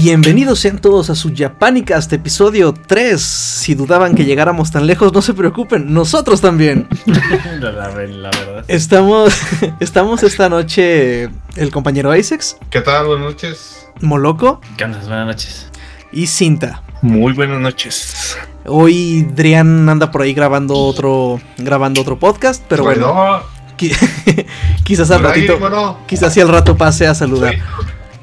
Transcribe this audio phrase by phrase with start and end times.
[0.00, 3.20] Bienvenidos sean todos a su Japanicast episodio 3.
[3.20, 6.86] Si dudaban que llegáramos tan lejos, no se preocupen, nosotros también.
[7.60, 8.64] la, la- la verdad.
[8.68, 9.34] Estamos,
[9.80, 11.24] estamos esta noche
[11.56, 13.06] el compañero Isaacs, ¿Qué tal?
[13.06, 13.88] Buenas noches.
[14.00, 14.98] Moloco ¿Qué onda?
[15.00, 15.68] Buenas noches.
[16.12, 16.82] y Cinta.
[17.02, 18.36] Muy buenas noches.
[18.66, 23.42] Hoy Drian anda por ahí grabando otro, grabando otro podcast, pero bueno, Bueno,
[23.76, 24.46] qui-
[24.84, 25.98] quizás al ahí, ratito, bueno.
[26.06, 27.54] quizás si al rato pase a saludar.
[27.54, 27.60] Sí.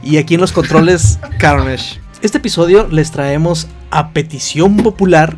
[0.05, 1.99] Y aquí en los controles, Carnage.
[2.21, 5.35] Este episodio les traemos a petición popular,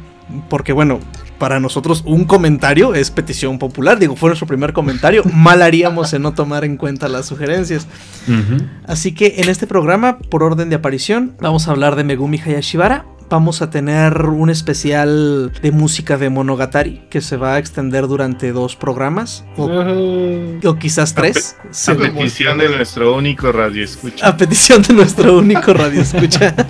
[0.50, 1.00] porque bueno,
[1.40, 6.22] para nosotros un comentario es petición popular, digo, fue nuestro primer comentario, mal haríamos en
[6.22, 7.88] no tomar en cuenta las sugerencias.
[8.86, 13.06] Así que en este programa, por orden de aparición, vamos a hablar de Megumi Hayashibara.
[13.30, 18.54] Vamos a tener un especial de música de Monogatari que se va a extender durante
[18.54, 19.66] dos programas o,
[20.64, 21.58] o quizás tres.
[21.70, 24.26] A Se- petición de nuestro único radio escucha.
[24.26, 26.56] a petición de nuestro único radio escucha.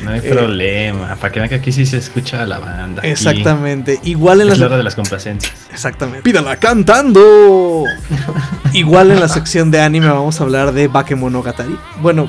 [0.00, 0.30] No hay Eh.
[0.30, 1.14] problema.
[1.16, 3.00] Para que vean que aquí sí se escucha la banda.
[3.02, 4.00] Aquí Exactamente.
[4.02, 5.52] Igual en Es la la hora de las complacencias.
[5.70, 6.22] Exactamente.
[6.22, 7.84] Pídala cantando.
[8.72, 11.76] Igual en la sección de anime vamos a hablar de Bakemonogatari.
[12.00, 12.28] Bueno,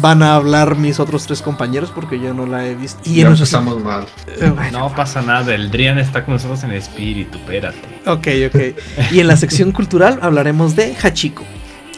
[0.00, 3.00] van a hablar mis otros tres compañeros porque yo no la he visto.
[3.04, 4.06] Y Ya empezamos mal.
[4.26, 5.54] Eh, bueno, No pasa nada.
[5.54, 7.38] El Drian está con nosotros en espíritu.
[7.38, 7.78] Espérate.
[8.06, 9.12] Ok, ok.
[9.12, 11.44] Y en la sección cultural hablaremos de Hachiko.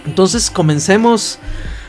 [0.06, 1.38] Entonces comencemos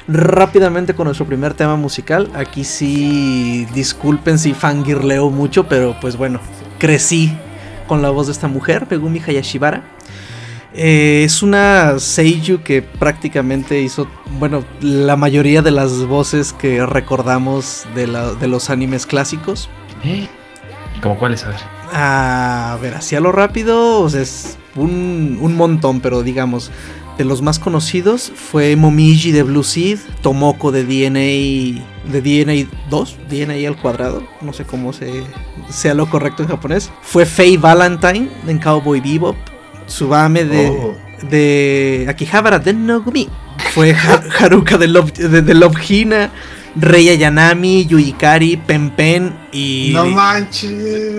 [0.07, 2.29] rápidamente con nuestro primer tema musical.
[2.35, 6.39] Aquí sí, disculpen si fangirleo mucho, pero pues bueno,
[6.79, 7.31] crecí
[7.87, 9.83] con la voz de esta mujer, Megumi Hayashibara.
[10.73, 14.07] Eh, es una seiyuu que prácticamente hizo,
[14.39, 19.69] bueno, la mayoría de las voces que recordamos de, la- de los animes clásicos.
[20.03, 20.27] ¿Eh?
[21.01, 21.43] ¿Cómo cuáles?
[21.43, 21.59] A ver.
[21.93, 26.71] A ver, hacia lo rápido, o sea, es un, un montón, pero digamos,
[27.17, 33.17] de los más conocidos fue Momiji de Blue Seed, Tomoko de DNA, de DNA 2,
[33.29, 35.23] DNA al cuadrado, no sé cómo se,
[35.69, 36.89] sea lo correcto en japonés.
[37.01, 39.35] Fue Faye Valentine en Cowboy Bebop,
[39.87, 40.95] Tsubame de, Oh.
[41.29, 43.29] de Akihabara de Nogumi,
[43.73, 46.31] fue Ha- Haruka de Love, de, de Love Hina,
[46.75, 49.91] Rei Ayanami, Yuikari, Pen Pen y...
[49.93, 50.71] No manches.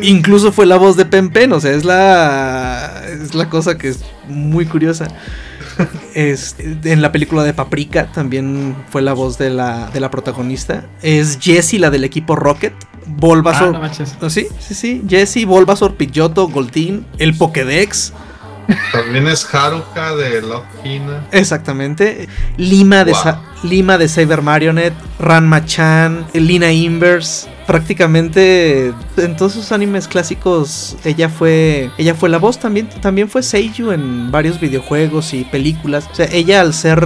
[0.02, 3.88] Incluso fue la voz de Pen Pen, o sea, es la, es la cosa que
[3.88, 5.08] es muy curiosa.
[6.14, 10.84] Es- en la película de Paprika también fue la voz de la, de la protagonista.
[11.02, 12.72] Es Jessie, la del equipo Rocket.
[12.82, 13.72] Ah, Bulbasaur.
[13.72, 14.14] no manches.
[14.20, 15.02] ¿Oh, sí, sí, sí.
[15.08, 18.12] Jessie, Bulbasaur, Pidgeotto, Goldeen, el Pokédex.
[18.92, 21.26] También es Haruka de Love Hina.
[21.32, 22.28] Exactamente.
[22.56, 23.36] Lima de, Wow.
[23.62, 27.48] Lima de Cyber Marionette, Ranma Chan, Lina Inverse.
[27.66, 33.40] Prácticamente en todos sus animes clásicos ella fue ella fue la voz también también fue
[33.44, 36.08] Seiyuu en varios videojuegos y películas.
[36.10, 37.00] O sea, ella al ser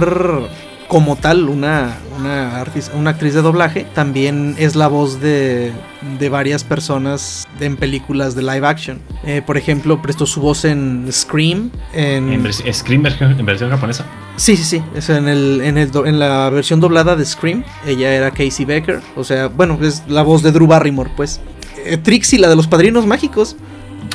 [0.87, 2.63] como tal una una,
[2.95, 5.71] una actriz de doblaje también es la voz de,
[6.17, 8.99] de varias personas en películas de live action.
[9.25, 13.69] Eh, por ejemplo, prestó su voz en Scream, en, En vers- Scream versión, en versión
[13.69, 14.05] japonesa.
[14.37, 14.83] Sí, sí, sí.
[14.95, 19.01] Es en, el, en, el en la versión doblada de Scream, ella era Casey Becker.
[19.15, 21.39] O sea, bueno, es la voz de Drew Barrymore, pues.
[21.85, 23.55] Eh, Trixie, la de los padrinos mágicos.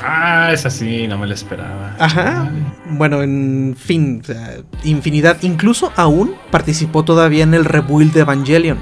[0.02, 1.94] Ah, esa sí, no me la esperaba.
[1.98, 2.50] Ajá.
[2.90, 5.38] Bueno, en fin, o sea, infinidad.
[5.42, 8.78] Incluso aún participó todavía en el rebuild de Evangelion.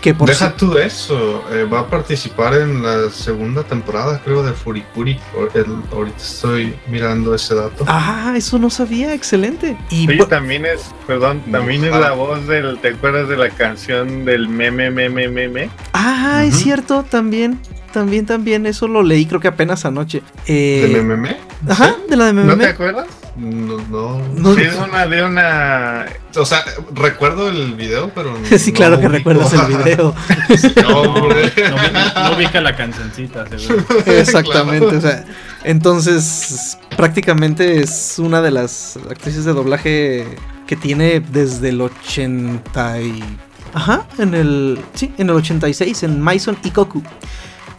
[0.00, 1.42] Que por Deja tú eso.
[1.50, 5.18] eh, va a participar en la segunda temporada, creo, de Furikuri.
[5.92, 7.84] Ahorita estoy mirando ese dato.
[7.88, 9.76] Ah, eso no sabía, excelente.
[9.90, 14.48] Y también es, perdón, también es la voz del, ¿te acuerdas de la canción del
[14.48, 15.68] meme, meme, meme?
[15.94, 17.58] ah, es cierto, también.
[17.92, 20.22] También, también, eso lo leí creo que apenas anoche.
[20.46, 21.28] Eh, ¿De MMM?
[21.70, 22.58] Ajá, de la de ¿No MMM.
[22.58, 23.06] te acuerdas?
[23.36, 24.20] No, no.
[24.34, 26.06] No, Sí, es una de una...
[26.36, 28.36] O sea, recuerdo el video, pero.
[28.58, 29.30] Sí, no claro que ubico.
[29.30, 30.14] recuerdas el video.
[30.82, 31.52] No, hombre.
[31.70, 33.84] No, vi- no ubica la cancioncita, seguro.
[34.06, 34.98] Exactamente, Claro.
[34.98, 35.24] o sea,
[35.64, 40.26] entonces prácticamente es una de las actrices de doblaje
[40.66, 43.24] que tiene desde el 80 y...
[43.72, 44.78] Ajá, en el...
[44.94, 47.02] Sí, en el 86, en Maison Ikoku.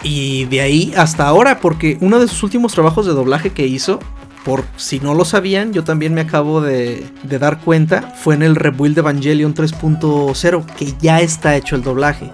[0.03, 3.99] Y de ahí hasta ahora, porque uno de sus últimos trabajos de doblaje que hizo,
[4.45, 8.43] por si no lo sabían, yo también me acabo de, de dar cuenta, fue en
[8.43, 12.31] el Rebuild de Evangelion 3.0, que ya está hecho el doblaje.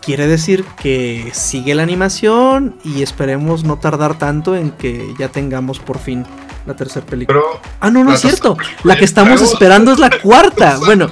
[0.00, 5.80] Quiere decir que sigue la animación y esperemos no tardar tanto en que ya tengamos
[5.80, 6.24] por fin
[6.66, 7.40] la tercera película.
[7.40, 7.60] Pero.
[7.80, 8.56] ah, no, no es cierto.
[8.84, 10.78] La que estamos esperando es la cuarta.
[10.86, 11.10] Bueno,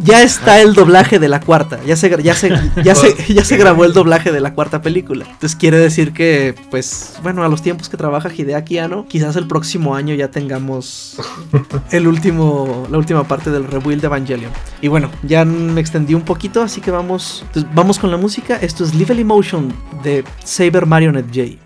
[0.00, 1.80] ya está el doblaje de la cuarta.
[1.84, 2.50] Ya se, ya se,
[2.82, 5.24] ya se, ya se grabó el doblaje de la cuarta película.
[5.24, 9.46] Entonces quiere decir que, pues, bueno, a los tiempos que trabaja Hideaki Anno, quizás el
[9.46, 11.16] próximo año ya tengamos
[11.90, 14.52] el último, la última parte del rebuild de Evangelion.
[14.80, 17.44] Y bueno, ya me extendí un poquito, así que vamos,
[17.74, 18.56] vamos con la música.
[18.56, 21.63] Esto es Level Emotion de Saber Marionette J.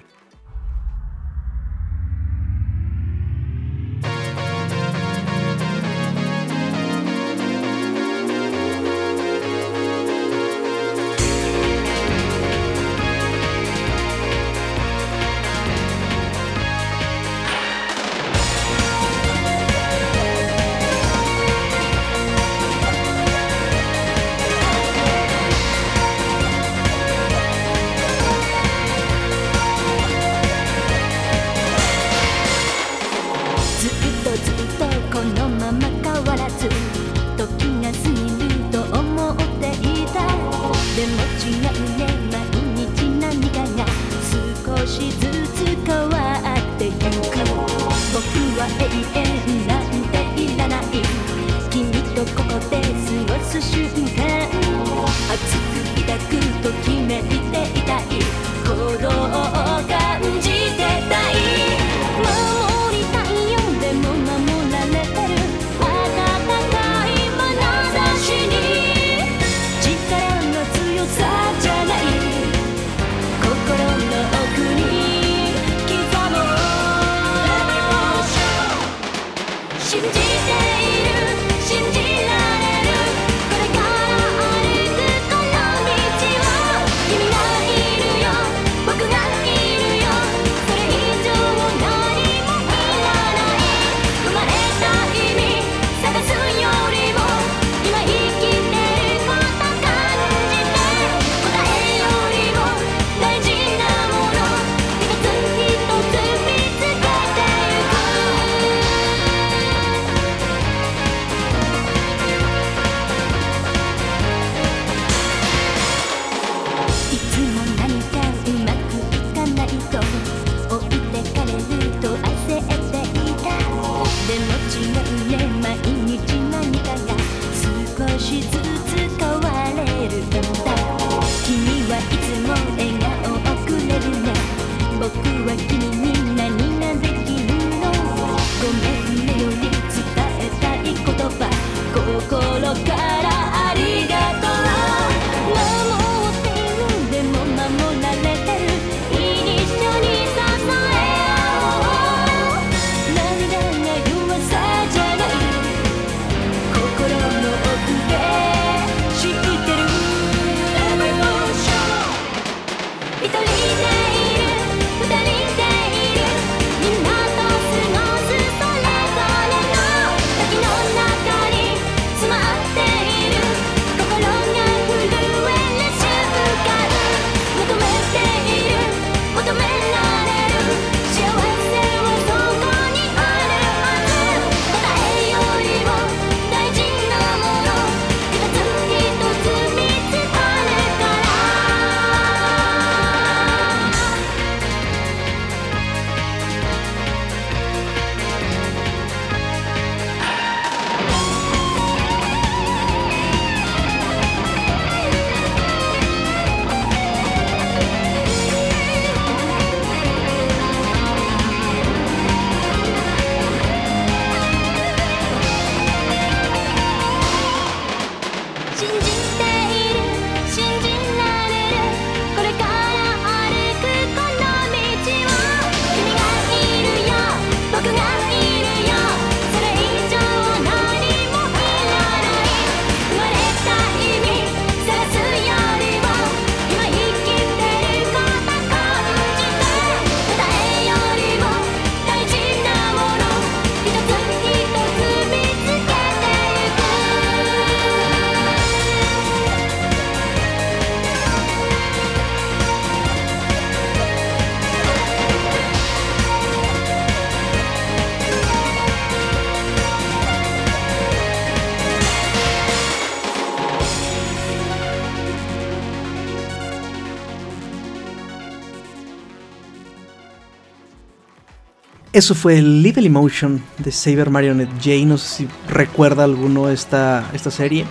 [272.18, 275.06] Eso fue Little Emotion de Saber Marionette J.
[275.06, 277.84] No sé si recuerda alguno esta, esta serie.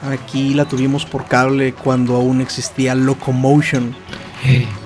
[0.00, 3.94] Aquí la tuvimos por cable cuando aún existía Locomotion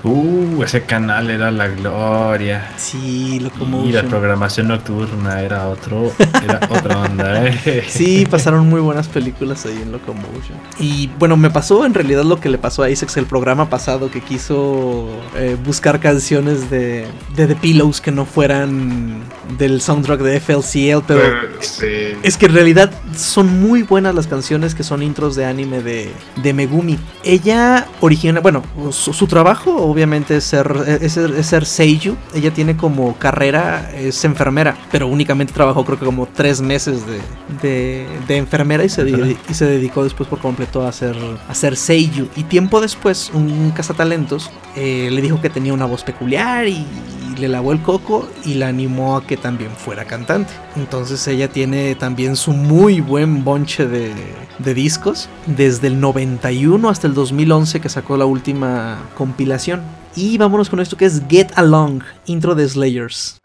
[0.03, 2.71] Uh, ese canal era la gloria.
[2.77, 4.07] Sí, Y la Locomotion.
[4.07, 6.11] programación nocturna era otro,
[6.43, 7.83] era otra onda, eh.
[7.87, 10.57] Sí, pasaron muy buenas películas ahí en Locomotion.
[10.79, 14.11] Y bueno, me pasó en realidad lo que le pasó a Isaacs el programa pasado,
[14.11, 19.21] que quiso eh, buscar canciones de, de The Pillows que no fueran
[19.57, 21.21] del soundtrack de FLCL, pero...
[21.59, 21.85] Sí.
[22.23, 26.11] Es que en realidad son muy buenas las canciones que son intros de anime de,
[26.41, 26.97] de Megumi.
[27.23, 30.71] Ella origina, bueno, su, su trabajo obviamente es ser,
[31.01, 32.15] es, ser- es ser seiyuu.
[32.33, 37.19] Ella tiene como carrera, es enfermera, pero únicamente trabajó creo que como tres meses de,
[37.61, 39.07] de, de enfermera y se,
[39.49, 41.15] y se dedicó después por completo a hacer,
[41.47, 42.27] a hacer seiyuu.
[42.35, 47.24] Y tiempo después, un cazatalentos eh, le dijo que tenía una voz peculiar y, y
[47.37, 50.53] le lavó el coco y la animó a que también fuera cantante.
[50.75, 54.13] Entonces ella tiene también su muy buen bonche de,
[54.59, 59.81] de discos, desde el 91 hasta el 2011 que sacó la última compilación.
[60.15, 63.37] Y vámonos con esto que es Get Along, intro de Slayers.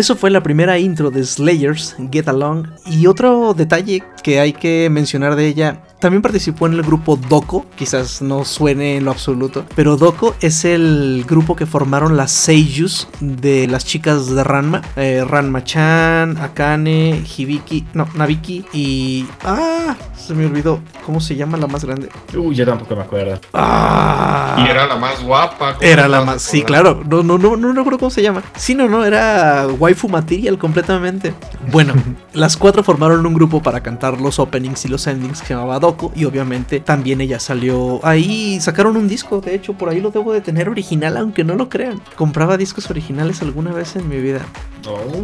[0.00, 2.66] Eso fue la primera intro de Slayers, Get Along.
[2.86, 7.66] Y otro detalle que hay que mencionar de ella, también participó en el grupo Doko,
[7.76, 13.08] quizás no suene en lo absoluto, pero Doko es el grupo que formaron las Seiyus
[13.20, 19.26] de las chicas de Ranma, eh, Ranma-chan, Akane, Hibiki, no, Nabiki y...
[19.44, 22.08] Ah, se me olvidó, ¿cómo se llama la más grande?
[22.36, 23.40] Uy, yo tampoco me acuerdo.
[23.52, 25.74] Ah, Y era la más guapa.
[25.74, 27.02] ¿cómo era no la más, sí, claro.
[27.08, 28.42] No, no, no, no recuerdo cómo se llama.
[28.56, 31.34] Sí, no, no, era waifu material completamente.
[31.72, 31.94] Bueno,
[32.32, 35.78] las cuatro formaron un grupo para cantar los openings y los endings que se llamaba
[36.14, 38.58] Y obviamente también ella salió ahí.
[38.60, 41.68] Sacaron un disco, de hecho, por ahí lo debo de tener original, aunque no lo
[41.68, 42.00] crean.
[42.16, 44.40] Compraba discos originales alguna vez en mi vida.
[44.88, 45.16] Oh,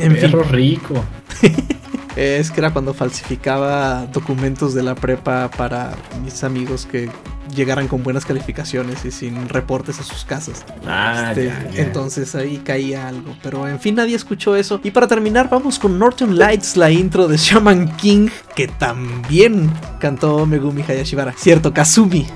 [0.00, 0.20] En fin.
[0.30, 0.94] perro rico.
[2.14, 7.08] Es que era cuando falsificaba documentos de la prepa para mis amigos que
[7.54, 10.64] llegaran con buenas calificaciones y sin reportes a sus casas.
[10.86, 11.52] Ah, Este.
[11.82, 13.34] Entonces ahí caía algo.
[13.42, 14.80] Pero en fin, nadie escuchó eso.
[14.82, 20.44] Y para terminar, vamos con Northern Lights, la intro de Shaman King, que también cantó
[20.46, 21.34] Megumi Hayashibara.
[21.36, 22.26] Cierto, Kazumi.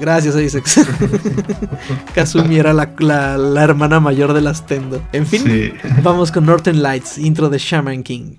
[0.00, 0.64] Gracias, Isaac.
[2.14, 5.00] Kazumi era la, la- la hermana mayor de las Tendo.
[5.12, 5.72] En fin, Sí.
[6.02, 8.36] vamos con Northern Lights, intro de Shaman King.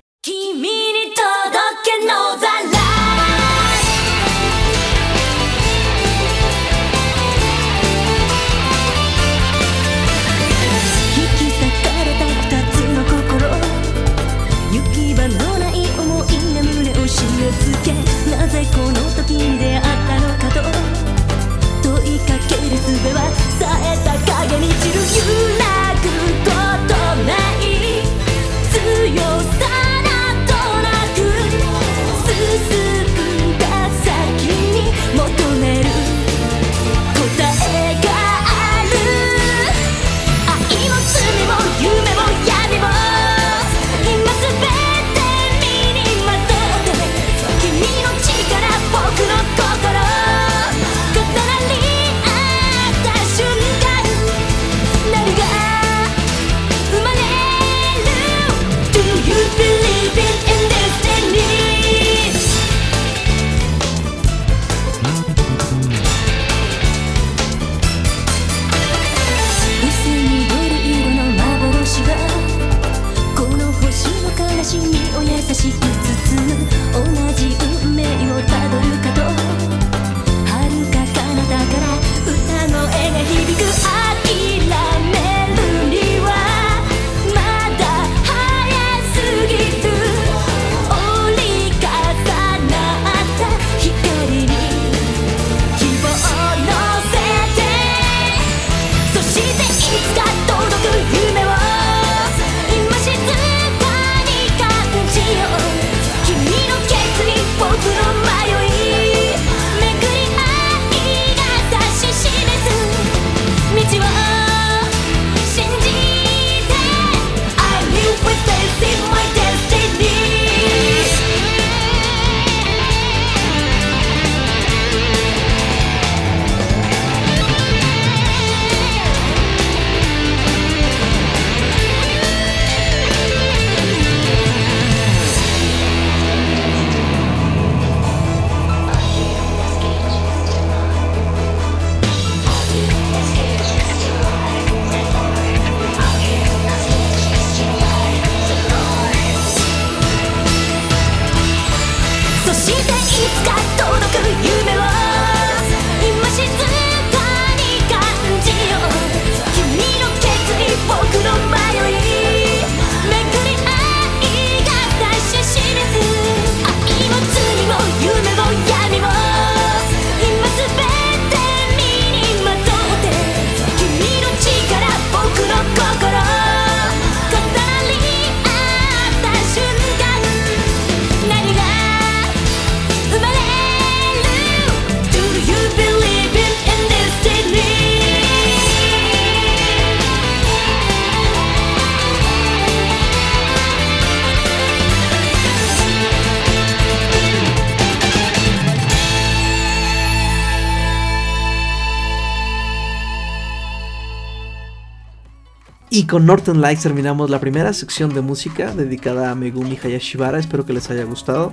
[206.15, 210.39] Con Northern Lights terminamos la primera sección de música dedicada a Megumi Hayashibara.
[210.39, 211.51] Espero que les haya gustado.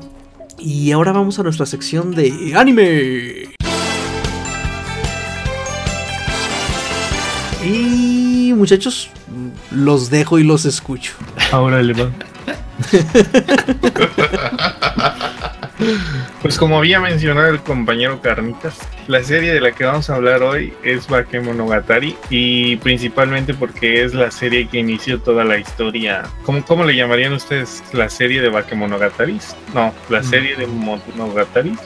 [0.56, 3.56] Y ahora vamos a nuestra sección de anime.
[7.64, 9.10] Y muchachos,
[9.72, 11.14] los dejo y los escucho.
[11.50, 12.12] Ahora le va.
[16.40, 20.42] Pues como había mencionado el compañero Carnitas, la serie de la que vamos a hablar
[20.42, 26.24] hoy es Bakemonogatari y principalmente porque es la serie que inició toda la historia.
[26.44, 27.82] ¿Cómo, cómo le llamarían ustedes?
[27.92, 29.56] ¿La serie de Bakemonogataris?
[29.74, 31.78] No, la serie de Monogataris.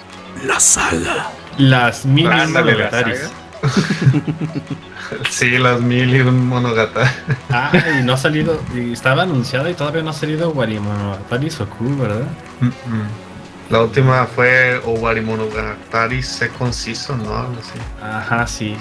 [0.45, 1.31] La saga.
[1.59, 3.19] Las la monogataris.
[3.19, 3.47] saga.
[5.31, 7.13] Sí, las mil y un monogata.
[7.51, 11.97] Ah, y no ha salido, y estaba anunciada y todavía no ha salido Warimonogatari Soku,
[11.97, 12.27] ¿verdad?
[12.61, 13.26] Mm, mm.
[13.71, 17.49] La última fue Owari Monogatari Second Season, ¿no?
[18.01, 18.77] Ajá, sí,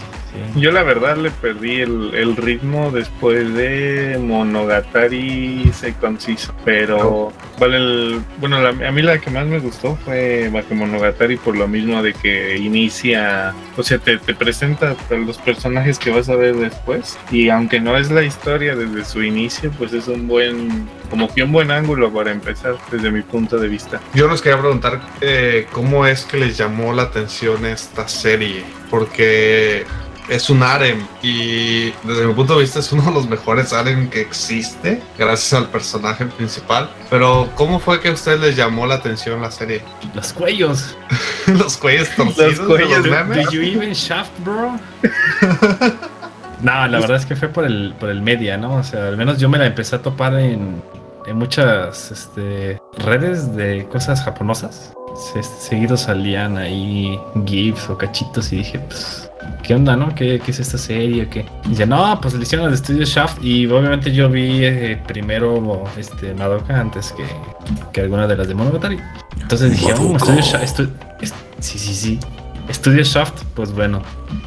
[0.53, 0.61] sí.
[0.61, 7.77] Yo la verdad le perdí el, el ritmo después de Monogatari Second Season, pero vale
[7.77, 12.01] el, bueno, la- a mí la que más me gustó fue Bakemonogatari por lo mismo
[12.03, 16.55] de que inicia, o sea, te, te presenta a los personajes que vas a ver
[16.55, 21.33] después y aunque no es la historia desde su inicio, pues es un buen, como
[21.33, 24.01] que un buen ángulo para empezar desde mi punto de vista.
[24.13, 29.85] Yo les quería preguntar eh, cómo es que les llamó la atención esta serie, porque
[30.29, 34.09] es un harem y desde mi punto de vista es uno de los mejores harem
[34.09, 36.89] que existe, gracias al personaje principal.
[37.09, 39.81] Pero ¿cómo fue que a ustedes les llamó la atención la serie?
[40.13, 40.97] Los cuellos.
[41.47, 43.45] los cuellos torcidos, de cuellos, los Do, memes.
[43.45, 44.79] do you even shaft, bro?
[46.61, 48.75] no, la verdad es que fue por el, por el media, ¿no?
[48.77, 50.81] O sea, al menos yo me la empecé a topar en,
[51.25, 54.93] en muchas este, redes de cosas japonesas.
[55.15, 59.29] Se- seguido salían ahí GIFs o cachitos y dije, pues,
[59.63, 60.13] ¿qué onda, no?
[60.13, 61.27] ¿Qué, qué es esta serie?
[61.29, 61.45] ¿Qué?
[61.65, 65.83] Y dice, no, pues le hicieron al estudio Shaft y obviamente yo vi eh, primero
[65.97, 67.23] este, Madoka antes que,
[67.93, 68.99] que alguna de las de Monogatari.
[69.41, 70.19] Entonces dije, oh, Madoka.
[70.25, 70.89] Studio Shaft, estu-
[71.21, 72.19] est- sí, sí, sí.
[72.71, 74.01] Studio Shaft, pues bueno,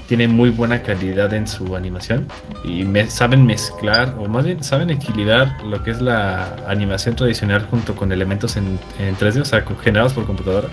[0.06, 2.26] tiene muy buena calidad en su animación
[2.64, 7.66] y me saben mezclar, o más bien saben equilibrar lo que es la animación tradicional
[7.70, 10.68] junto con elementos en, en 3D, o sea, generados por computadora.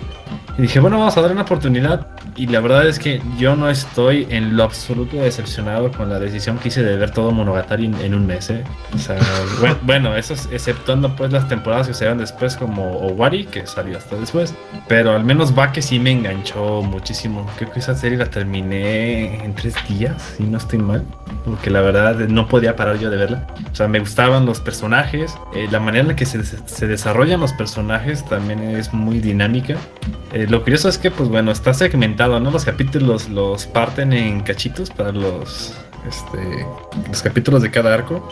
[0.57, 2.07] Y dije, bueno, vamos a dar una oportunidad.
[2.37, 6.57] Y la verdad es que yo no estoy en lo absoluto decepcionado con la decisión
[6.57, 8.49] que hice de ver todo Monogatari en, en un mes.
[8.49, 8.63] ¿eh?
[8.93, 9.17] O sea,
[9.61, 13.67] bue- bueno, eso es exceptuando pues las temporadas que se dan después como Owari, que
[13.67, 14.53] salió hasta después.
[14.87, 17.45] Pero al menos va que sí me enganchó muchísimo.
[17.57, 21.03] Creo que esa serie la terminé en tres días, si no estoy mal.
[21.43, 23.47] Porque la verdad no podía parar yo de verla.
[23.71, 25.35] O sea, me gustaban los personajes.
[25.55, 29.75] eh, la manera en la que se, se desarrollan los personajes también es muy dinámica.
[30.33, 32.51] Eh, lo curioso es que, pues bueno, está segmentado, ¿no?
[32.51, 35.75] Los capítulos los parten en cachitos para los,
[36.07, 36.65] este,
[37.07, 38.27] los capítulos de cada arco.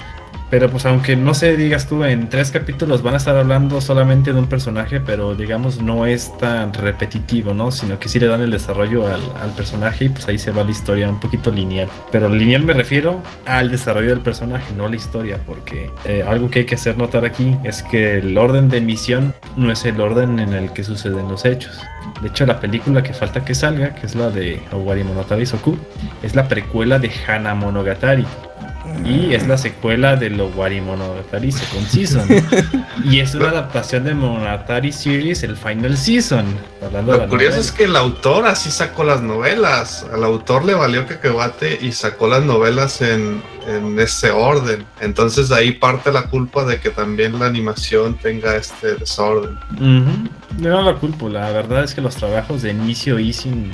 [0.53, 4.33] Pero pues aunque no se digas tú, en tres capítulos van a estar hablando solamente
[4.33, 7.71] de un personaje, pero digamos no es tan repetitivo, ¿no?
[7.71, 10.63] Sino que sí le dan el desarrollo al, al personaje y pues ahí se va
[10.63, 11.89] la historia un poquito lineal.
[12.11, 16.51] Pero lineal me refiero al desarrollo del personaje, no a la historia, porque eh, algo
[16.51, 19.99] que hay que hacer notar aquí es que el orden de emisión no es el
[19.99, 21.81] orden en el que suceden los hechos.
[22.21, 25.75] De hecho, la película que falta que salga, que es la de Owari Monogatari Soku,
[26.21, 28.27] es la precuela de Hana Monogatari.
[29.05, 32.27] Y es la secuela de Owari Monogatari Second Season.
[33.05, 36.45] y es una adaptación de Monogatari Series, el Final Season.
[36.91, 37.57] La Lo curioso novela.
[37.57, 40.05] es que el autor así sacó las novelas.
[40.13, 44.85] Al autor le valió cacahuate y sacó las novelas en, en ese orden.
[44.99, 49.57] Entonces de ahí parte la culpa de que también la animación tenga este desorden.
[50.59, 53.71] No lo culpo, la verdad es que los trabajos de inicio y sin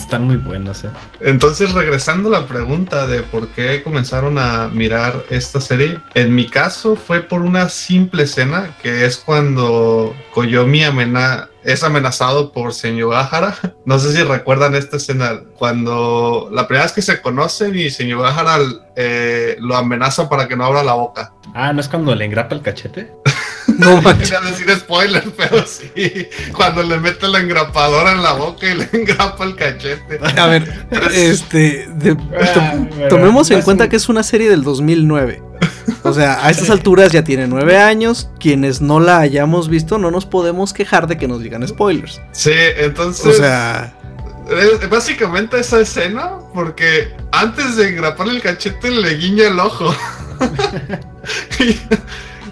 [0.00, 0.84] están muy buenos.
[0.84, 0.88] ¿eh?
[1.20, 6.48] Entonces, regresando a la pregunta de por qué comenzaron a mirar esta serie, en mi
[6.48, 13.10] caso fue por una simple escena que es cuando Koyomi amena- es amenazado por Señor
[13.12, 13.54] Gahara.
[13.86, 18.22] No sé si recuerdan esta escena, cuando la primera vez que se conocen y Señor
[18.22, 18.58] Gahara
[18.96, 21.32] eh, lo amenaza para que no abra la boca.
[21.54, 23.12] Ah, ¿no es cuando le engrapa el cachete?
[23.78, 24.30] No manches.
[24.30, 28.88] Quería decir spoiler, pero sí, cuando le mete la engrapadora en la boca y le
[28.92, 30.18] engrapa el cachete.
[30.38, 31.88] A ver, este.
[31.94, 32.74] de- to- Ah,
[33.08, 35.42] tomemos en cuenta que es una serie del 2009.
[36.02, 38.28] O sea, a estas alturas ya tiene nueve años.
[38.38, 42.20] Quienes no la hayamos visto, no nos podemos quejar de que nos digan spoilers.
[42.32, 43.26] Sí, entonces...
[43.26, 43.92] O sea,
[44.48, 49.92] Es básicamente esa escena, porque antes de engraparle el cachete le guiña el ojo.
[51.60, 51.76] y,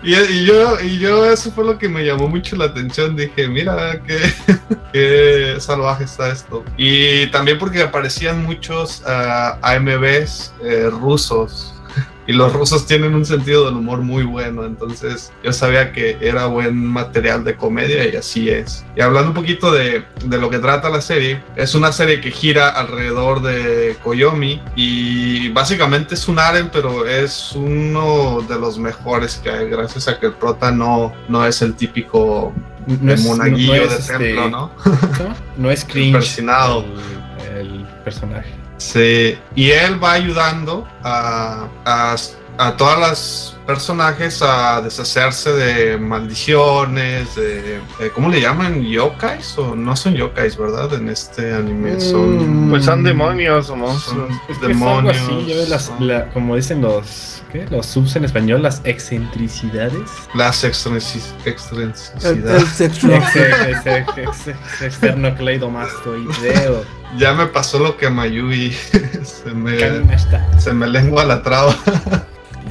[0.05, 3.17] y- yo, y yo, eso fue lo que me llamó mucho la atención.
[3.17, 4.19] Dije, mira, qué,
[4.93, 6.65] qué salvaje está esto.
[6.77, 11.75] Y también porque aparecían muchos ah, AMVs eh, rusos.
[12.27, 16.47] Y los rusos tienen un sentido del humor muy bueno, entonces yo sabía que era
[16.47, 18.83] buen material de comedia y así es.
[18.97, 22.31] Y hablando un poquito de, de lo que trata la serie, es una serie que
[22.31, 29.37] gira alrededor de Koyomi y básicamente es un harem, pero es uno de los mejores
[29.37, 32.55] que hay, gracias a que el prota no, no es el típico
[32.87, 34.71] No el monaguillo no es, de este, templo, ¿no?
[35.59, 36.39] No es cringe.
[36.39, 36.49] El,
[37.55, 38.64] el personaje.
[38.77, 42.17] Sí, y él va ayudando a, a,
[42.59, 48.83] a todas las personajes a deshacerse de maldiciones, de, de- ¿cómo le llaman?
[48.83, 49.57] ¿Yokais?
[49.59, 50.93] O no son yokais, ¿verdad?
[50.95, 52.67] En este anime son...
[52.67, 54.29] Mm, Pues son demonios o monstruos.
[54.29, 55.17] son Es que es algo demonios.
[55.17, 57.67] así, ya ves las- son la- como dicen los, ¿qué?
[57.71, 60.11] Los subs en español, las excentricidades.
[60.35, 62.63] Las extrensi- El, extrensidades.
[62.63, 63.09] el sexo.
[63.15, 66.85] Ex- ex- ex- ex- ex- Externocleidomastoideo.
[67.17, 68.73] Ya me pasó lo que a Mayui
[69.25, 69.79] se me,
[70.59, 71.75] se me lengua la traba.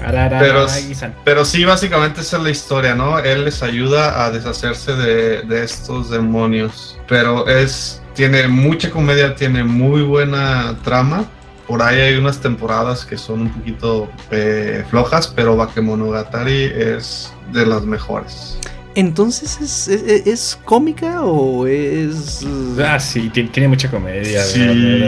[0.04, 1.16] Pero- Arararaisan.
[1.24, 3.20] Pero sí, básicamente esa es la historia, ¿no?
[3.20, 6.98] Él les ayuda a deshacerse de, de estos demonios.
[7.08, 8.00] Pero es.
[8.14, 11.26] Tiene mucha comedia, tiene muy buena trama.
[11.68, 17.66] Por ahí hay unas temporadas que son un poquito eh, flojas, pero Bakemonogatari es de
[17.66, 18.60] las mejores.
[18.96, 22.46] Entonces, ¿es, es, es cómica o es.?
[22.84, 24.42] Ah, sí, ti- tiene mucha comedia.
[24.44, 24.62] Sí.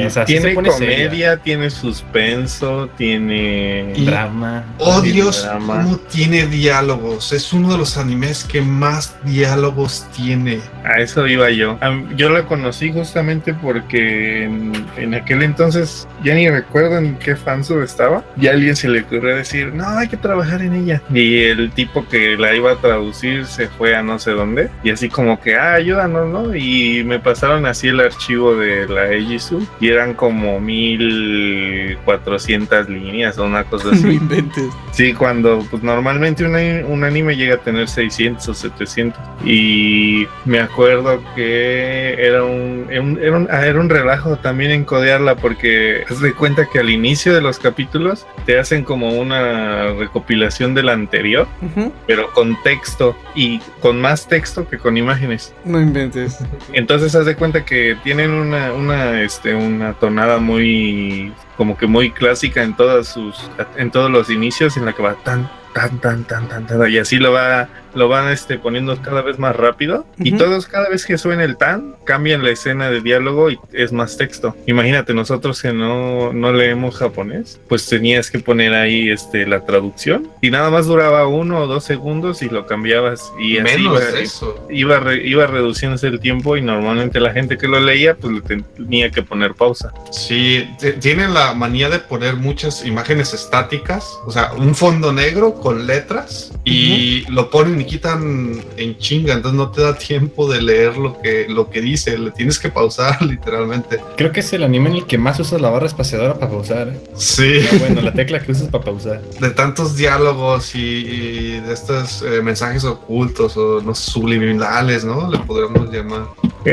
[0.05, 1.37] O sea, sí se Tiene pone comedia, seria.
[1.37, 3.93] tiene suspenso, tiene.
[3.95, 4.63] Y- drama.
[4.79, 5.83] Oh Sí, Dios, drama.
[5.83, 7.31] cómo tiene diálogos.
[7.31, 10.59] Es uno de los animes que más diálogos tiene.
[10.83, 11.77] A eso iba yo.
[12.15, 17.81] Yo la conocí justamente porque en, en aquel entonces ya ni recuerdo en qué fansub
[17.83, 18.23] estaba.
[18.39, 21.01] Y a alguien se le ocurrió decir, no, hay que trabajar en ella.
[21.13, 24.69] Y el tipo que la iba a traducir se fue a no sé dónde.
[24.83, 26.55] Y así como que, ah, ayúdanos, ¿no?
[26.55, 29.65] Y me pasaron así el archivo de la Ejisu.
[29.79, 34.07] Y eran como 1400 líneas o una cosa No así.
[34.15, 34.65] inventes.
[34.91, 36.55] Sí, cuando pues normalmente un,
[36.91, 39.19] un anime llega a tener 600 o 700.
[39.43, 44.71] Y me acuerdo que era un, era un, era un, ah, era un relajo también
[44.71, 49.91] encodearla porque haz de cuenta que al inicio de los capítulos te hacen como una
[49.93, 51.91] recopilación del anterior, Ujú.
[52.07, 55.53] pero con texto y con más texto que con imágenes.
[55.63, 56.39] No inventes.
[56.73, 62.11] Entonces haz de cuenta que tienen una, una, este, una tonada muy, como que muy
[62.11, 63.35] clásica en todas sus,
[63.77, 66.97] en todos los inicios en la que va tan, tan, tan, tan, tan, tan, y
[66.97, 70.37] así lo va, lo van este, poniendo cada vez más rápido y Ujú.
[70.43, 74.15] todos cada vez que suena el tan, cambian la escena de diálogo y es más
[74.15, 74.55] texto.
[74.67, 80.29] Imagínate, nosotros que no, no leemos japonés, pues tenías que poner ahí este, la traducción
[80.41, 84.19] y nada más duraba uno o dos segundos y lo cambiabas y así Menos iba-
[84.19, 84.67] eso.
[84.69, 88.41] iba, re- iba reduciéndose el tiempo y normalmente la gente que lo leía pues le
[88.77, 89.91] tenía que poner pausa.
[90.11, 90.69] Sí,
[91.01, 96.51] tienen la manía de poner muchas imágenes estáticas, o sea, un fondo negro con letras
[96.63, 101.21] y lo ponen y quitan en chinga, entonces no te da tiempo de leer lo
[101.21, 103.99] que, lo que dice, le tienes que pausar literalmente.
[104.17, 106.89] Creo que es el anime en el que más usas la barra espaciadora para pausar.
[106.89, 106.99] ¿eh?
[107.15, 109.21] Sí, Ah, bueno, la tecla que usas para pausar.
[109.39, 115.29] de tantos diálogos y, y de estos eh, mensajes ocultos o no subliminales, ¿no?
[115.29, 116.21] Le podríamos llamar.
[116.43, 116.67] Ok,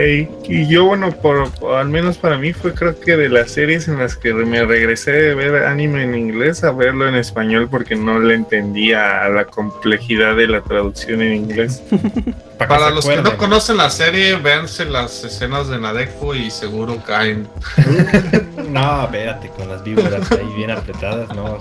[0.48, 3.88] Y yo bueno, por, por- al menos para mí fue creo que de las series
[3.88, 7.96] en las que me regresé de ver anime en inglés a verlo en español porque
[7.96, 11.82] no le entendía la complejidad de la traducción en inglés.
[12.58, 13.38] Para se los que no acuerden.
[13.38, 17.48] conocen la serie, véanse las escenas de Nadeko y seguro caen.
[18.72, 21.58] No, espérate, con las víboras ahí bien apretadas, no.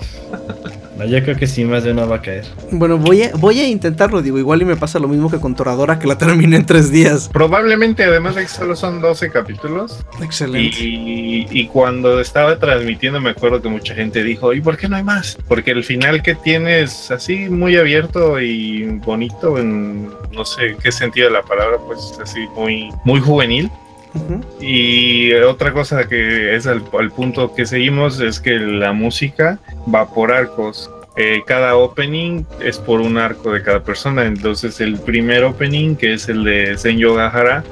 [0.96, 2.46] No, yo creo que sí, más de uno va a caer.
[2.70, 5.54] Bueno, voy a, voy a intentarlo, digo, igual y me pasa lo mismo que con
[5.54, 7.28] Toradora, que la terminé en tres días.
[7.30, 10.78] Probablemente además de que solo son 12 capítulos, Excelente.
[10.80, 14.96] Y, y cuando estaba transmitiendo me acuerdo que mucha gente dijo, ¿y por qué no
[14.96, 15.36] hay más?
[15.48, 20.91] Porque el final que tiene es así muy abierto y bonito en no sé qué
[20.92, 23.70] sentido de la palabra, pues así muy, muy juvenil.
[24.14, 24.40] Ujú.
[24.60, 29.58] Y otra cosa que es al, al punto que seguimos es que la música
[29.92, 30.90] va por arcos.
[31.16, 34.24] Eh, cada opening es por un arco de cada persona.
[34.24, 37.64] Entonces el primer opening, que es el de Senyo Gahara,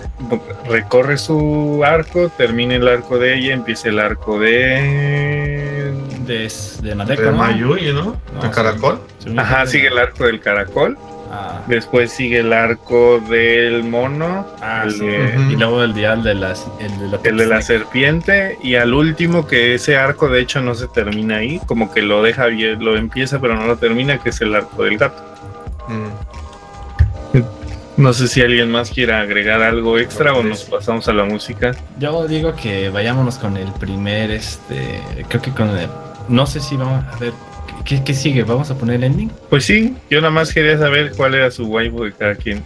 [0.69, 5.93] recorre su arco, termina el arco de ella, empieza el arco de...
[6.27, 6.53] De,
[6.83, 7.37] de Nadeko, De ¿no?
[7.39, 8.17] Mayui, ¿no?
[8.35, 8.55] No, De sí.
[8.55, 9.01] Caracol.
[9.25, 10.97] Yo Ajá, sigue el arco del caracol.
[11.33, 14.47] Ah, Después sigue el arco del mono.
[14.61, 15.07] ah, el sí.
[15.51, 16.67] Y luego el dial de las.
[16.81, 20.61] El de, que el de la serpiente y al último que ese arco de hecho
[20.61, 24.19] no se termina ahí, como que lo deja bien, lo empieza pero no lo termina,
[24.19, 25.23] que es el arco del gato.
[25.89, 26.31] Mm.
[27.97, 31.73] No sé si alguien más quiera agregar algo extra o nos pasamos a la música.
[31.99, 35.89] Yo digo que vayámonos con el primer, este, creo que con el,
[36.29, 37.35] no sé si vamos a ver,
[37.85, 38.43] ¿qué, qué sigue?
[38.45, 39.31] ¿Vamos a poner el ending?
[39.49, 42.65] Pues sí, yo nada más quería saber cuál era su waifu de cada quien.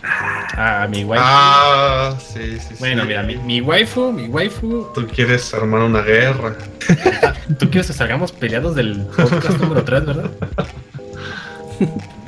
[0.56, 1.24] Ah, mi waifu.
[1.26, 3.08] Ah, sí, sí, bueno, sí.
[3.08, 4.88] mira, mi, mi waifu, mi waifu.
[4.94, 6.56] Tú quieres armar una guerra.
[7.58, 10.30] Tú quieres que salgamos peleados del podcast número 3, ¿verdad?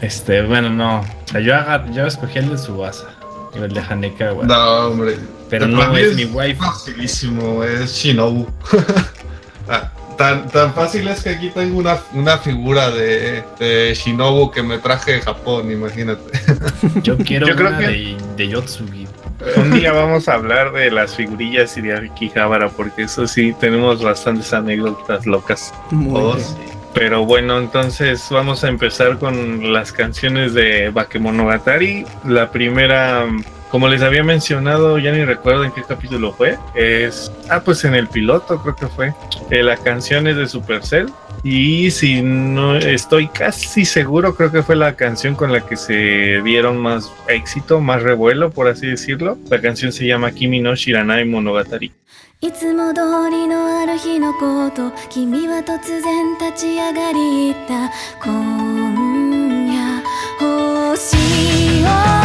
[0.01, 1.01] Este, bueno, no.
[1.01, 3.07] O sea, yo, agar- yo escogí el de Subasa.
[3.55, 4.47] El de Haneka, güey.
[4.47, 5.17] No, hombre.
[5.49, 6.63] Pero no mí es mi waifu.
[6.65, 8.47] Facilísimo, es Shinobu.
[9.69, 14.63] Ah, tan, tan fácil es que aquí tengo una, una figura de, de Shinobu que
[14.63, 16.23] me traje de Japón, imagínate.
[17.03, 19.07] Yo quiero Yo creo una que- de, de Yotsugi.
[19.57, 24.03] Un día vamos a hablar de las figurillas y de Akihabara, porque eso sí, tenemos
[24.03, 25.75] bastantes anécdotas locas.
[25.91, 26.41] Muy.
[26.95, 32.07] Pero bueno, entonces vamos a empezar con las canciones de Bakemonogatari.
[32.25, 33.27] La primera,
[33.72, 36.58] como les había mencionado, ya ni recuerdo en qué capítulo fue.
[36.76, 37.32] Es.
[37.50, 39.14] Ah, pues en el piloto creo que fue.
[39.50, 41.10] Eh, la canción es de Supercell.
[41.44, 46.42] Y si no estoy casi seguro, creo que fue la canción con la que se
[46.44, 49.38] dieron más éxito, más revuelo, por así decirlo.
[49.50, 51.94] La canción se llama Kimi no Shiranai Monogatari.
[52.44, 60.02] いつも通りのある日のこと君は突然立ち上がり言った今夜
[60.40, 61.18] 星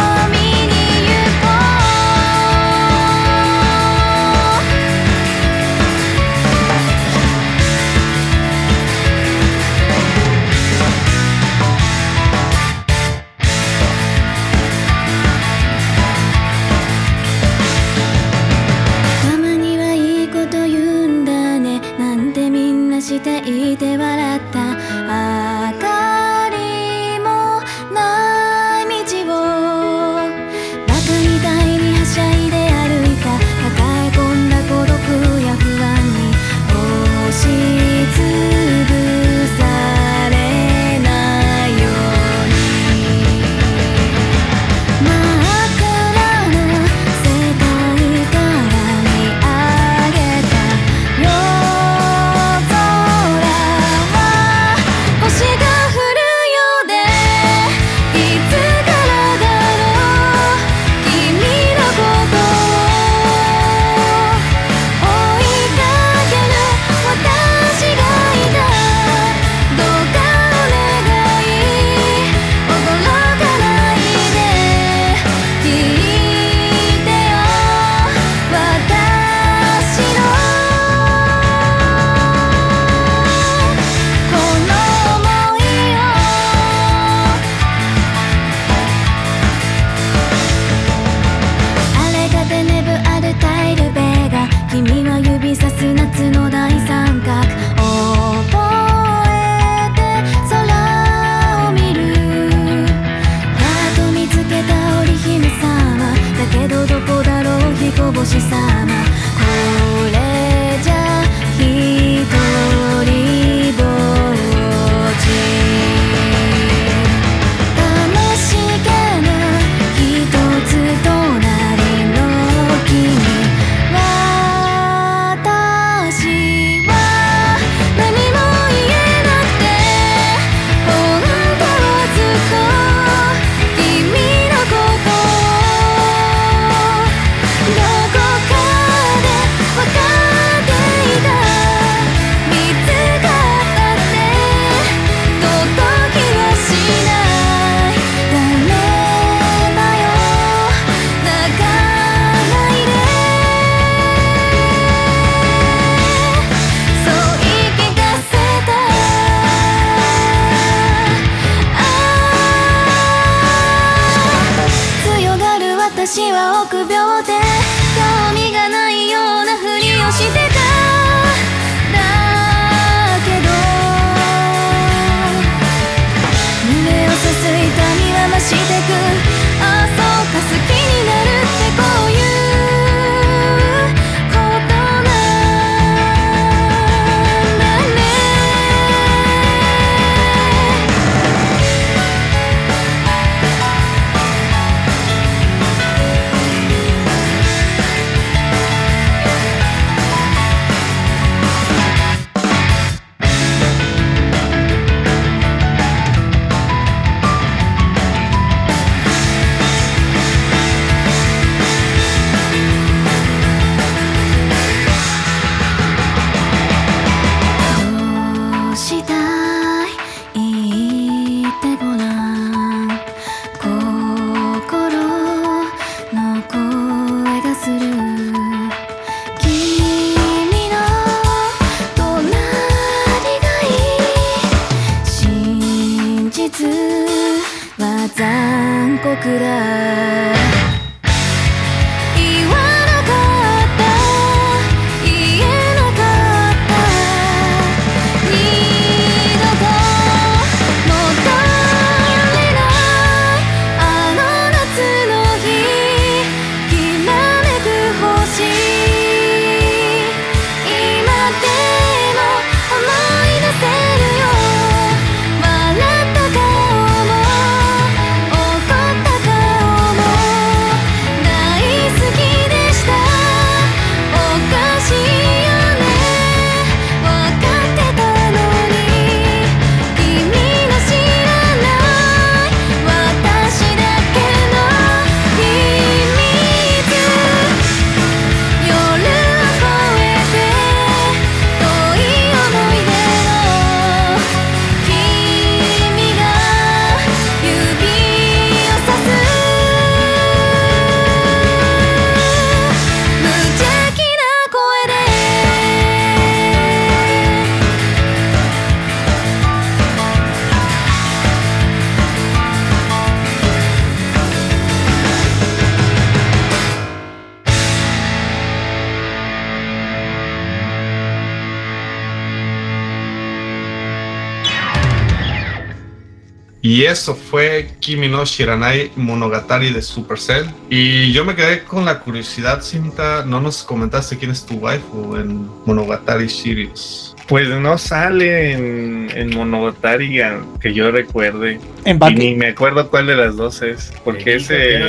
[326.92, 330.46] eso fue Kimi no Shiranai Monogatari de Supercell.
[330.70, 335.16] Y yo me quedé con la curiosidad, Cinta, no nos comentaste quién es tu waifu
[335.16, 337.14] en Monogatari Series.
[337.28, 340.20] Pues no sale en, en Monogatari
[340.60, 341.58] que yo recuerde.
[341.84, 343.92] En Y ni me acuerdo cuál de las dos es.
[344.04, 344.88] Porque ese.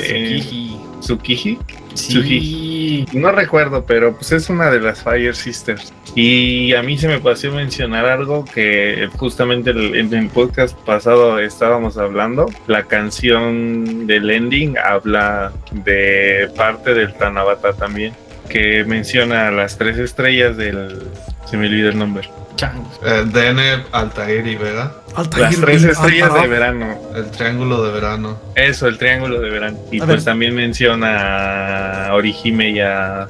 [0.99, 1.59] Tsukiji.
[1.93, 3.05] Sí.
[3.13, 5.93] No recuerdo, pero pues es una de las Fire Sisters.
[6.15, 11.97] Y a mí se me pasó mencionar algo que justamente en el podcast pasado estábamos
[11.97, 12.49] hablando.
[12.67, 18.13] La canción del ending habla de parte del Tanabata también,
[18.49, 21.01] que menciona las tres estrellas del...
[21.45, 22.29] Se me olvida el nombre.
[22.55, 22.83] Chan.
[23.03, 26.95] Eh, DN Altair y Vega, Altair Las tres estrellas de verano.
[27.15, 28.37] el triángulo de verano.
[28.55, 29.77] Eso, el triángulo de verano.
[29.91, 30.23] Y A pues ver.
[30.25, 33.27] también menciona a Orihime y a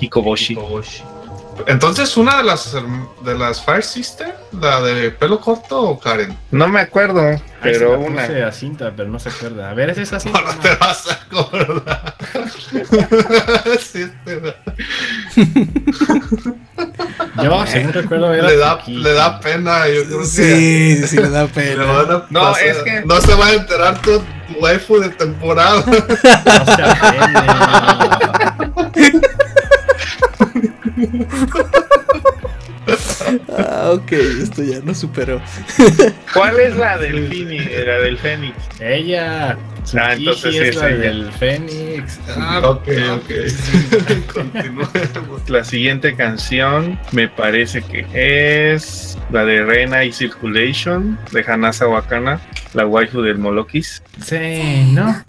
[0.00, 0.54] Hikoboshi.
[0.54, 1.02] Hikoboshi.
[1.66, 2.72] Entonces, una de las
[3.22, 6.36] de las Fire Sister, la de pelo corto o Karen.
[6.50, 8.22] No me acuerdo, Ay, se pero la una.
[8.26, 9.70] puse a cinta, pero no se acuerda.
[9.70, 10.38] A ver, ¿es esa cinta?
[10.38, 12.14] Ahora te vas a acordar.
[13.80, 14.54] Sí, te da-
[17.42, 18.98] Yo, según recuerdo, era le, da, Tsukiji.
[19.02, 19.88] le da pena.
[19.88, 21.82] Yo creo que Sí, sí, sí, le da pena.
[21.84, 24.22] a No, pasar- es que- no se va a enterar tu
[24.60, 25.84] waifu de temporada.
[25.86, 27.40] No se aprende.
[33.56, 35.40] Ah, ok, esto ya no superó.
[36.34, 37.86] ¿Cuál es la del Fénix?
[37.86, 38.54] La del Fénix.
[38.80, 39.56] Ella.
[39.98, 40.98] Ah, entonces es es la ella.
[40.98, 42.20] del Fénix.
[42.36, 44.32] Ah, ok, ok.
[44.32, 44.88] Continuemos.
[45.48, 48.06] La siguiente canción me parece que
[48.74, 52.40] es la de Rena y Circulation de Hanasa Wakana,
[52.74, 54.02] la waifu del Molokis.
[54.22, 55.24] Sí, ¿no?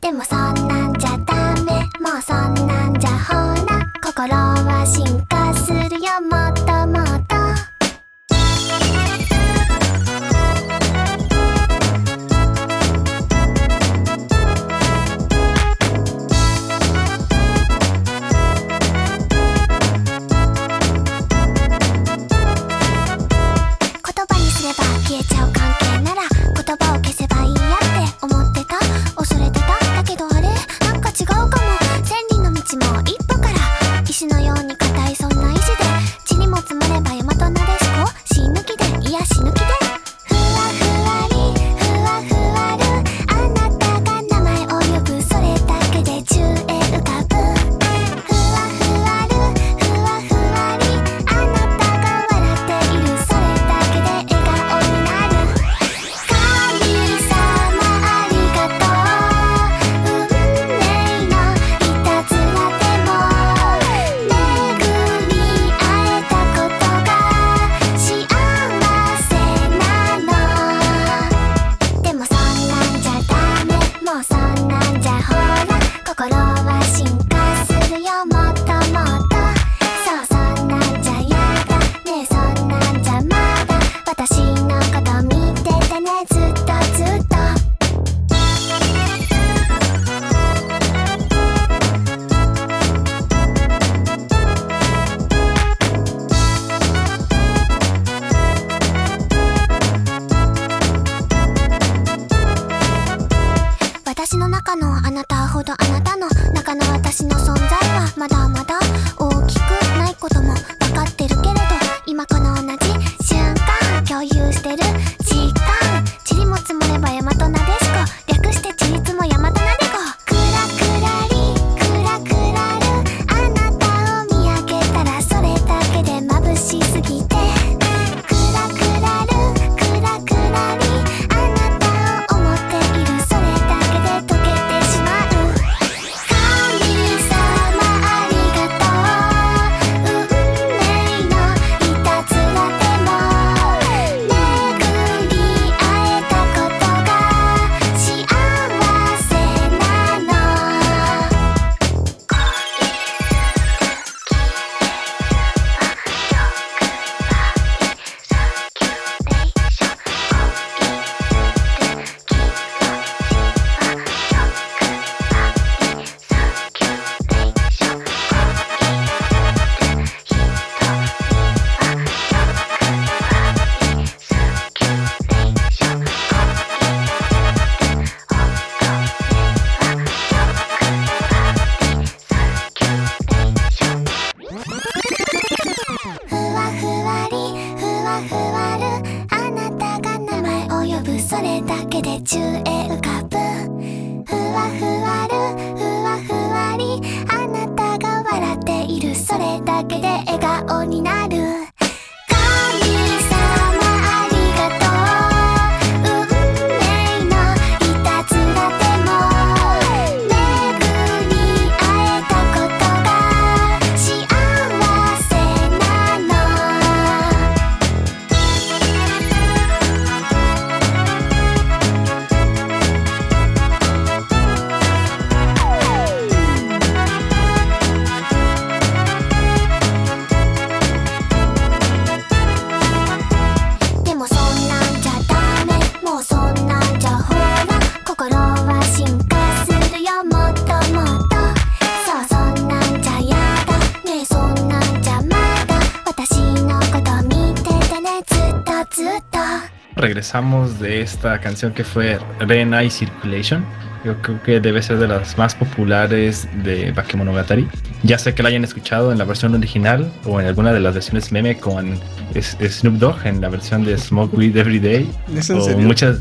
[250.15, 253.65] Regresamos de esta canción que fue Renai Circulation.
[254.05, 257.67] Yo creo que debe ser de las más populares de Bakemonogatari.
[258.03, 260.93] Ya sé que la hayan escuchado en la versión original o en alguna de las
[260.93, 261.99] versiones meme con
[262.33, 265.11] Snoop Dogg en la versión de Smoke Weed Every Day.
[265.35, 265.85] ¿Es en o serio?
[265.85, 266.19] muchas.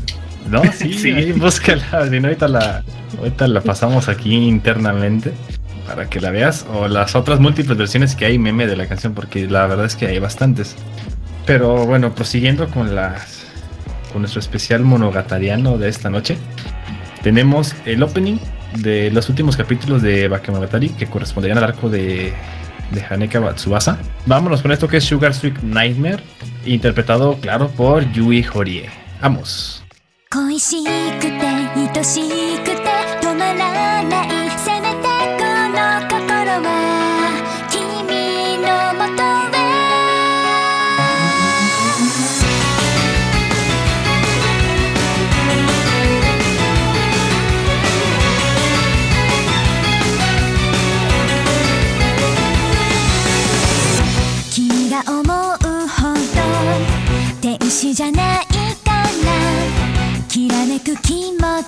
[0.49, 1.11] No, sí, Sí.
[1.11, 1.81] ahí búscala.
[2.11, 2.83] Si no, ahorita la,
[3.17, 5.31] ahorita la pasamos aquí internamente
[5.87, 6.65] para que la veas.
[6.73, 9.95] O las otras múltiples versiones que hay meme de la canción, porque la verdad es
[9.95, 10.75] que hay bastantes.
[11.45, 13.44] Pero bueno, prosiguiendo con las
[14.15, 16.37] con nuestro especial monogatariano de esta noche,
[17.21, 18.37] tenemos el opening
[18.77, 22.31] de los últimos capítulos de Bakemonogatari que corresponderían al arco de,
[22.91, 23.99] de Haneka Tsubasa.
[24.25, 26.23] Vámonos con esto que es Sugar Sweet Nightmare,
[26.65, 28.89] interpretado, claro, por Yui Horie.
[29.21, 29.83] Vamos.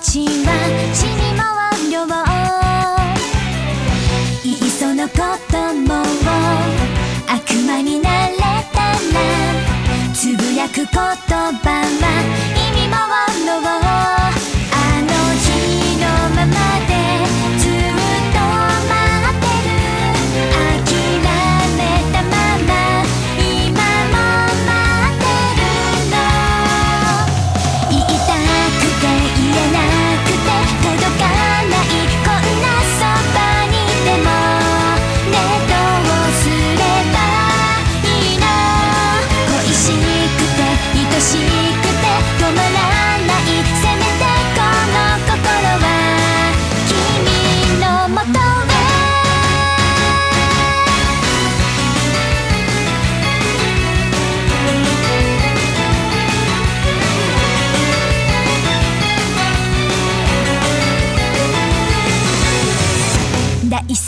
[0.00, 0.52] ちは
[0.94, 1.42] 死にも
[1.90, 2.06] 量
[4.44, 5.16] いっそのこ
[5.50, 6.02] とも
[7.26, 8.36] 悪魔になれ
[8.72, 8.98] たら
[10.14, 11.82] つぶやく言葉は
[12.54, 14.37] 意味もあ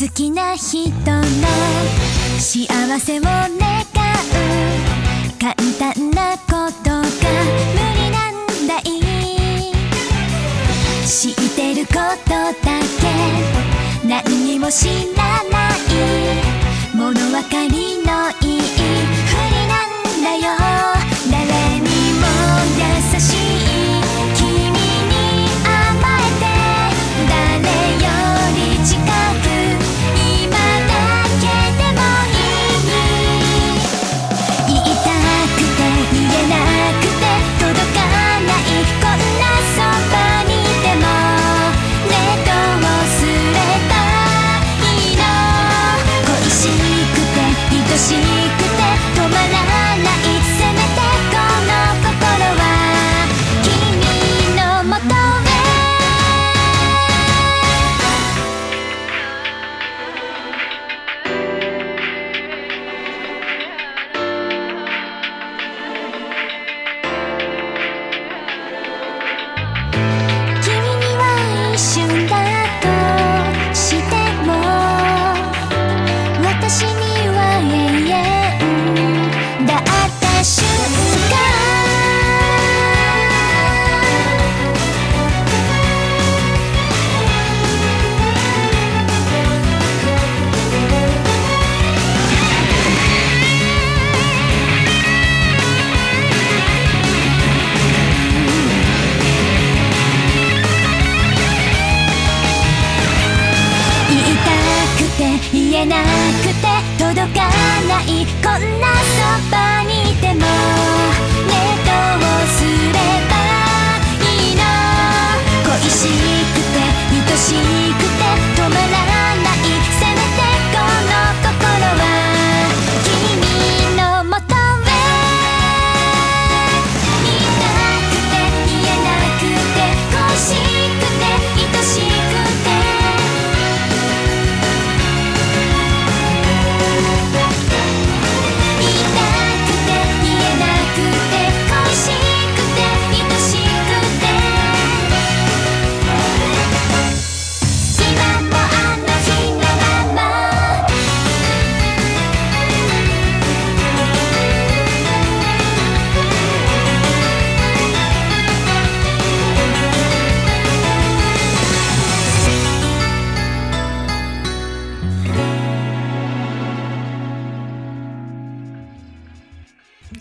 [0.00, 1.20] 好きな人の
[2.38, 2.66] 幸
[2.98, 3.58] せを願う。
[5.38, 8.32] 簡単なことが無理なん
[8.66, 8.82] だい。
[11.06, 11.92] 知ってるこ
[12.24, 15.78] とだけ何にも知らない。
[16.94, 18.49] 物分かりのいい。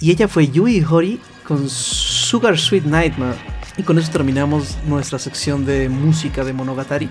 [0.09, 3.37] Y ella fue Yui Hori con Sugar Sweet Nightmare.
[3.77, 7.07] Y con eso terminamos nuestra sección de música de Monogatari.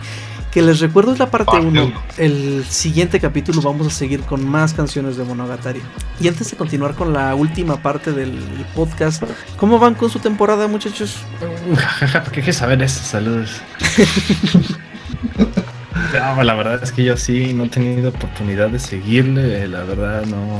[0.50, 1.84] Que les recuerdo es la parte Parte 1.
[1.84, 2.02] uno.
[2.16, 5.80] El siguiente capítulo vamos a seguir con más canciones de Monogatari.
[6.20, 8.36] Y antes de continuar con la última parte del
[8.74, 9.22] podcast,
[9.56, 11.18] ¿cómo van con su temporada, muchachos?
[12.24, 13.00] ¿Por qué saber eso?
[13.04, 13.62] Saludos.
[16.12, 19.66] No, la verdad es que yo sí no he tenido oportunidad de seguirle.
[19.68, 20.58] La verdad, no.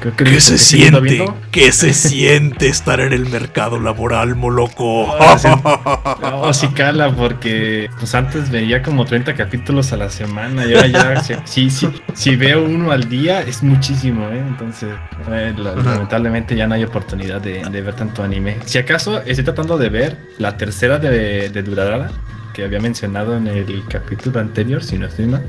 [0.00, 1.24] Creo que ¿Qué se que siente?
[1.52, 5.16] ¿Qué se siente estar en el mercado laboral, moloco?
[5.22, 5.48] Oh, sí.
[6.20, 10.86] No, sí cala, porque pues antes veía como 30 capítulos a la semana y ahora
[10.88, 14.38] ya, si, si, si, si veo uno al día es muchísimo, ¿eh?
[14.38, 14.90] Entonces,
[15.30, 18.56] eh, lamentablemente ya no hay oportunidad de, de ver tanto anime.
[18.64, 22.10] Si acaso estoy tratando de ver la tercera de, de Durarara,
[22.52, 25.44] que había mencionado en el capítulo anterior, si no estoy mal.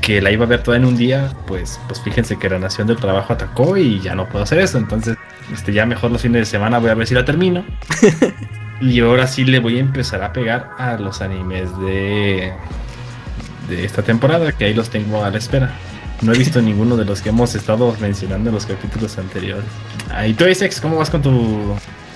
[0.00, 2.86] Que la iba a ver toda en un día, pues, pues fíjense que la nación
[2.86, 4.78] del trabajo atacó y ya no puedo hacer eso.
[4.78, 5.16] Entonces,
[5.52, 7.64] este, ya mejor los fines de semana voy a ver si la termino.
[8.80, 12.52] Y ahora sí le voy a empezar a pegar a los animes de,
[13.68, 15.72] de esta temporada, que ahí los tengo a la espera.
[16.22, 19.64] No he visto ninguno de los que hemos estado mencionando en los capítulos anteriores.
[20.10, 21.74] Ah, y tú, Isex, ¿cómo vas con tu,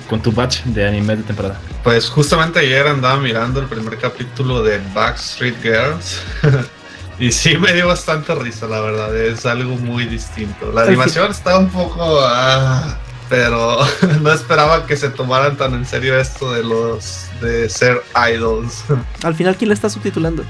[0.09, 1.61] con tu batch de anime de temporada?
[1.83, 6.23] Pues justamente ayer andaba mirando el primer capítulo de Backstreet Girls.
[7.19, 9.17] y sí me dio bastante risa, la verdad.
[9.17, 10.73] Es algo muy distinto.
[10.73, 12.21] La animación está un poco.
[12.21, 12.99] ah,
[13.29, 13.79] pero
[14.21, 17.29] no esperaba que se tomaran tan en serio esto de los.
[17.41, 18.85] de ser idols.
[19.23, 20.45] Al final, ¿quién la está subtitulando?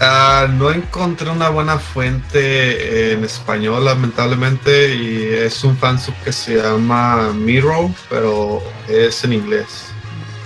[0.00, 6.56] Ah, no encontré una buena fuente en español, lamentablemente, y es un fansub que se
[6.56, 9.86] llama Miro, pero es en inglés.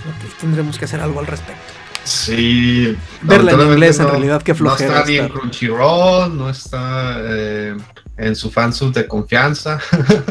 [0.08, 1.72] Ok, tendremos que hacer algo al respecto.
[2.04, 2.96] Sí.
[3.22, 5.28] Verla en inglés, en realidad, qué flojera No está ni en.
[5.28, 7.76] Crunchyroll, no está eh,
[8.16, 9.80] en su fansub de confianza.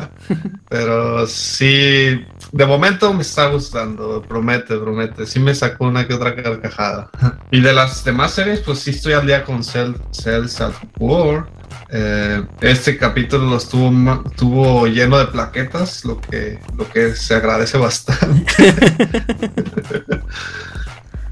[0.70, 5.26] Pero sí, de momento me está gustando, promete, promete.
[5.26, 7.10] Sí me sacó una que otra carcajada.
[7.52, 11.47] Y de las demás series, pues sí estoy al día con Cell, Cells at War.
[11.91, 18.54] Eh, este capítulo estuvo lleno de plaquetas, lo que, lo que se agradece bastante.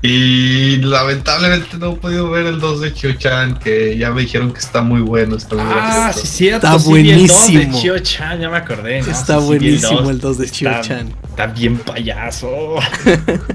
[0.09, 4.59] y lamentablemente no he podido ver el 2 de Chio-chan, que ya me dijeron que
[4.59, 5.35] está muy bueno.
[5.35, 6.19] Está muy Ah, gracioso.
[6.25, 6.67] sí, cierto.
[6.67, 7.59] Está sí el buenísimo.
[7.59, 9.01] de Chio-chan, ya me acordé.
[9.01, 9.11] ¿no?
[9.11, 11.13] Está Sí, buenísimo el 2 de Está- Chio-chan.
[11.29, 12.75] Está bien payaso.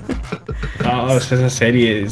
[0.85, 2.07] no, esa serie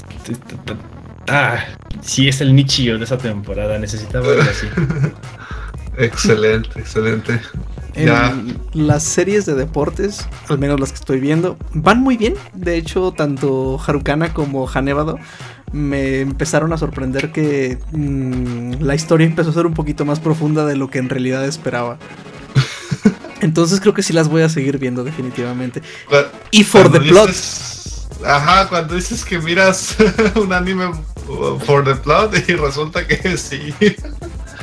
[1.28, 1.58] ah,
[2.00, 3.78] sí es el Nichio de esa temporada.
[3.78, 4.66] Necesitaba verlo así.
[5.98, 7.40] Excelente, excelente.
[7.94, 8.34] En Ya.
[8.72, 12.34] las series de deportes, al menos las que estoy viendo, van muy bien.
[12.54, 15.18] De hecho, tanto Harukana como Hanebado
[15.72, 20.66] me empezaron a sorprender que mm, la historia empezó a ser un poquito más profunda
[20.66, 21.98] de lo que en realidad esperaba.
[23.40, 25.82] Entonces creo que sí las voy a seguir viendo definitivamente.
[26.50, 27.28] Y for the plot.
[27.30, 29.96] dices- Ajá, cuando dices que miras
[30.34, 33.74] un anime uh, for the plot y resulta que sí.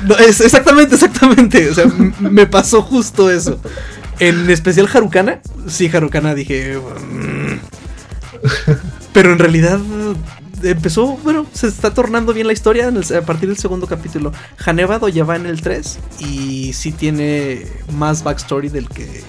[0.05, 1.69] No, es exactamente, exactamente.
[1.69, 1.85] O sea,
[2.19, 3.59] me pasó justo eso.
[4.19, 5.41] En especial Harukana.
[5.67, 6.77] Sí, Harukana dije.
[6.77, 7.59] mm.
[9.13, 9.79] Pero en realidad
[10.63, 14.31] empezó, bueno, se está tornando bien la historia en el- a partir del segundo capítulo.
[14.65, 19.23] Hanebado ya va en el 3 y sí tiene más backstory del que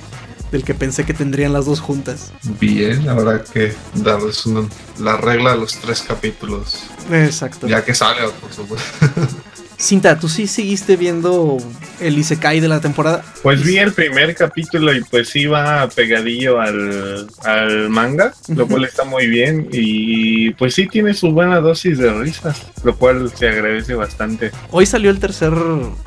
[0.50, 2.32] del que pensé que tendrían las dos juntas.
[2.58, 4.66] Bien, verdad que darles una,
[4.98, 6.84] la regla de los tres capítulos.
[7.12, 7.66] Exacto.
[7.68, 8.86] Ya que salga, por supuesto.
[9.78, 11.58] Cinta, ¿tú sí seguiste viendo
[12.00, 13.22] el Isekai de la temporada.
[13.42, 18.84] Pues vi el primer capítulo y pues sí va pegadillo al, al manga, lo cual
[18.84, 23.48] está muy bien y pues sí tiene su buena dosis de risas, lo cual se
[23.48, 24.50] agradece bastante.
[24.70, 25.52] Hoy salió el tercer,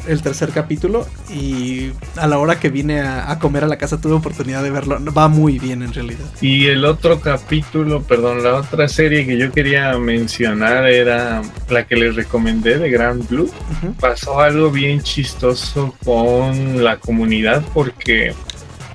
[0.07, 3.99] el tercer capítulo y a la hora que vine a, a comer a la casa
[3.99, 4.99] tuve oportunidad de verlo.
[5.13, 6.25] Va muy bien en realidad.
[6.41, 11.95] Y el otro capítulo, perdón, la otra serie que yo quería mencionar era la que
[11.95, 13.49] les recomendé de Grand Blue.
[13.99, 18.33] Pasó algo bien chistoso con la comunidad porque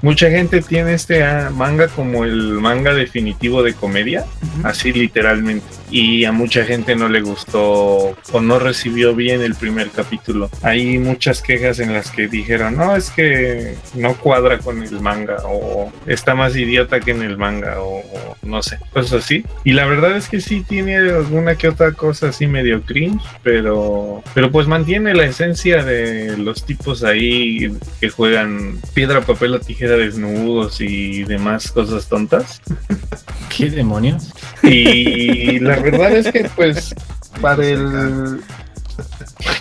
[0.02, 4.24] mucha gente tiene este manga como el manga definitivo de comedia,
[4.62, 5.66] así literalmente.
[5.90, 10.50] Y a mucha gente no le gustó o no recibió bien el primer capítulo.
[10.62, 15.36] Hay muchas quejas en las que dijeron, no, es que no cuadra con el manga
[15.44, 19.44] o está más idiota que en el manga o, o no sé, cosas así.
[19.64, 24.22] Y la verdad es que sí tiene alguna que otra cosa así medio cringe, pero,
[24.34, 29.96] pero pues mantiene la esencia de los tipos ahí que juegan piedra, papel o tijera
[29.96, 32.60] desnudos y demás cosas tontas.
[33.56, 34.32] ¿Qué demonios?
[34.62, 36.94] Y la verdad es que pues
[37.40, 38.40] para el...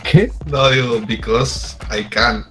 [0.10, 0.32] ¿Qué?
[0.46, 2.46] No, digo, because I can.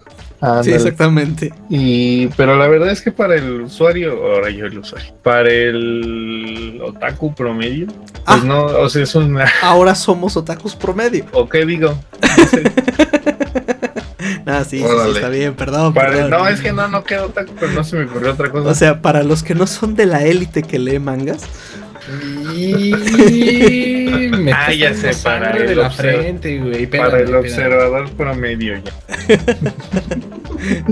[0.63, 1.55] Sí, exactamente.
[1.71, 6.79] Y, pero la verdad es que para el usuario, ahora yo el usuario, para el
[6.85, 8.41] otaku promedio, pues Ah.
[8.45, 11.25] no, o sea, es una, Ahora somos otakus promedio.
[11.33, 11.99] o qué digo,
[14.47, 15.13] Ah, sí, sí, sí, Órale.
[15.15, 15.95] está bien, perdón.
[15.95, 16.31] Para- perdón.
[16.31, 18.69] no, es que no, no queda otaku, pero no se me ocurrió otra cosa.
[18.69, 21.45] O sea, para los que no son de la élite que lee mangas,
[22.55, 22.95] Y
[24.31, 26.87] me Ah, ya sé, para el de la frente, güey.
[26.87, 28.93] para el observador promedio ya.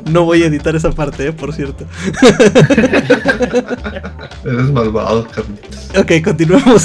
[0.10, 1.86] no voy a editar esa parte, eh, por cierto.
[4.44, 5.90] Eres malvado, Carlitos.
[5.96, 6.84] Ok, continuemos.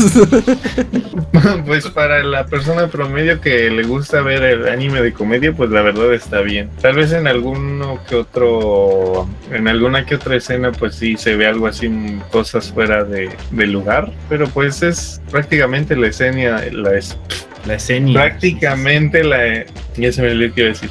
[1.65, 5.81] pues para la persona promedio que le gusta ver el anime de comedia, pues la
[5.81, 6.69] verdad está bien.
[6.81, 11.47] Tal vez en alguno que otro, en alguna que otra escena, pues sí se ve
[11.47, 11.89] algo así,
[12.31, 17.17] cosas fuera de, de lugar, pero pues es prácticamente la escena, la es
[17.65, 18.13] La escena.
[18.13, 19.65] prácticamente la,
[19.95, 20.89] ya se me olvidó qué iba a decir,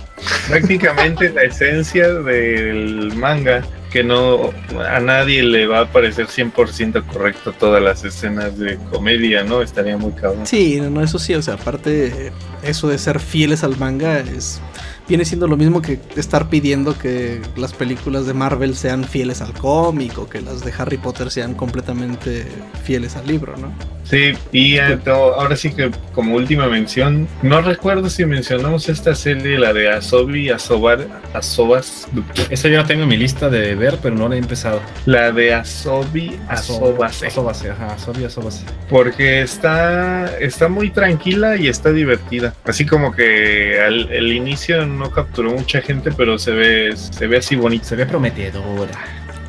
[0.48, 3.62] prácticamente la esencia del manga.
[3.92, 4.52] Que no
[4.90, 9.62] a nadie le va a parecer 100% correcto todas las escenas de comedia, ¿no?
[9.62, 10.44] Estaría muy cabrón.
[10.46, 12.30] Sí, no, no, eso sí, o sea, aparte,
[12.62, 14.60] eso de ser fieles al manga es.
[15.08, 19.52] Viene siendo lo mismo que estar pidiendo que las películas de Marvel sean fieles al
[19.52, 22.46] cómic o que las de Harry Potter sean completamente
[22.82, 23.72] fieles al libro, ¿no?
[24.04, 29.16] Sí, y eh, to- ahora sí que como última mención, no recuerdo si mencionamos esta
[29.16, 32.06] serie, la de Asobi, Asobar, Asobas,
[32.48, 34.80] Esa yo la tengo en mi lista de ver, pero no la he empezado.
[35.06, 38.64] la de Asobi, Asobase, Asobase, ajá, Asobi, Asobase.
[38.88, 42.54] porque está, está muy tranquila y está divertida.
[42.64, 47.38] Así como que al el inicio no capturó mucha gente, pero se ve, se ve
[47.38, 47.84] así bonito.
[47.84, 48.92] Se ve prometedora.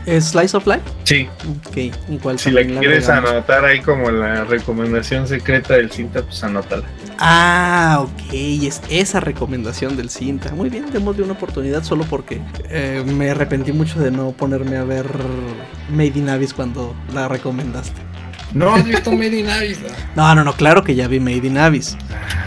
[0.08, 0.82] ¿Es Slice of Life?
[1.04, 1.28] Sí,
[1.68, 1.78] Ok,
[2.10, 6.84] igual si la quieres anotar ahí como la recomendación secreta del cinta, pues anótala.
[7.20, 10.54] Ah, ok, es esa recomendación del cinta.
[10.54, 12.40] Muy bien, démosle una oportunidad solo porque
[12.70, 15.08] eh, me arrepentí mucho de no ponerme a ver
[15.90, 18.00] Made in Abyss cuando la recomendaste.
[18.54, 19.80] No has visto Made in Abyss.
[20.16, 21.98] No, no, no, claro que ya vi Made in Abyss.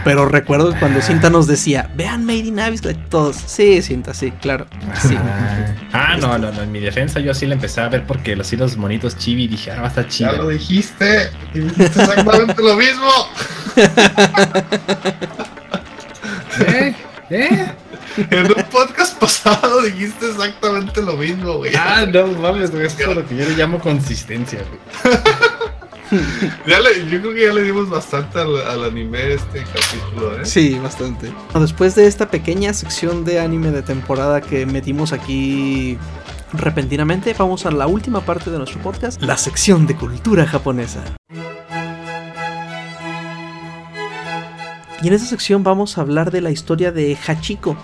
[0.03, 4.65] Pero recuerdo cuando Cinta nos decía, vean Made in Abyss, todos, sí, Cinta, sí, claro.
[5.01, 5.15] Sí.
[5.17, 6.63] Ah, Ah, no, no, no.
[6.63, 9.47] En mi defensa yo sí la empecé a ver porque los hilos bonitos chibi y
[9.49, 10.49] dije, ah, va a estar Ya lo chido.
[10.49, 11.29] dijiste.
[11.53, 13.09] y dijiste exactamente lo mismo.
[16.67, 16.95] ¿Eh?
[17.29, 17.65] ¿Eh?
[18.29, 21.73] En un podcast pasado dijiste exactamente lo mismo, güey.
[21.75, 22.85] Ah, no mames, güey.
[22.85, 25.15] Eso es lo que yo le llamo consistencia, güey.
[26.67, 30.45] Ya le- yo creo que ya le dimos bastante al, al anime este capítulo, ¿eh?
[30.45, 31.31] Sí, bastante.
[31.55, 35.97] Después de esta pequeña sección de anime de temporada que metimos aquí
[36.53, 41.01] repentinamente, vamos a la última parte de nuestro podcast, la sección de cultura japonesa.
[45.03, 47.75] Y en esta sección vamos a hablar de la historia de Hachiko,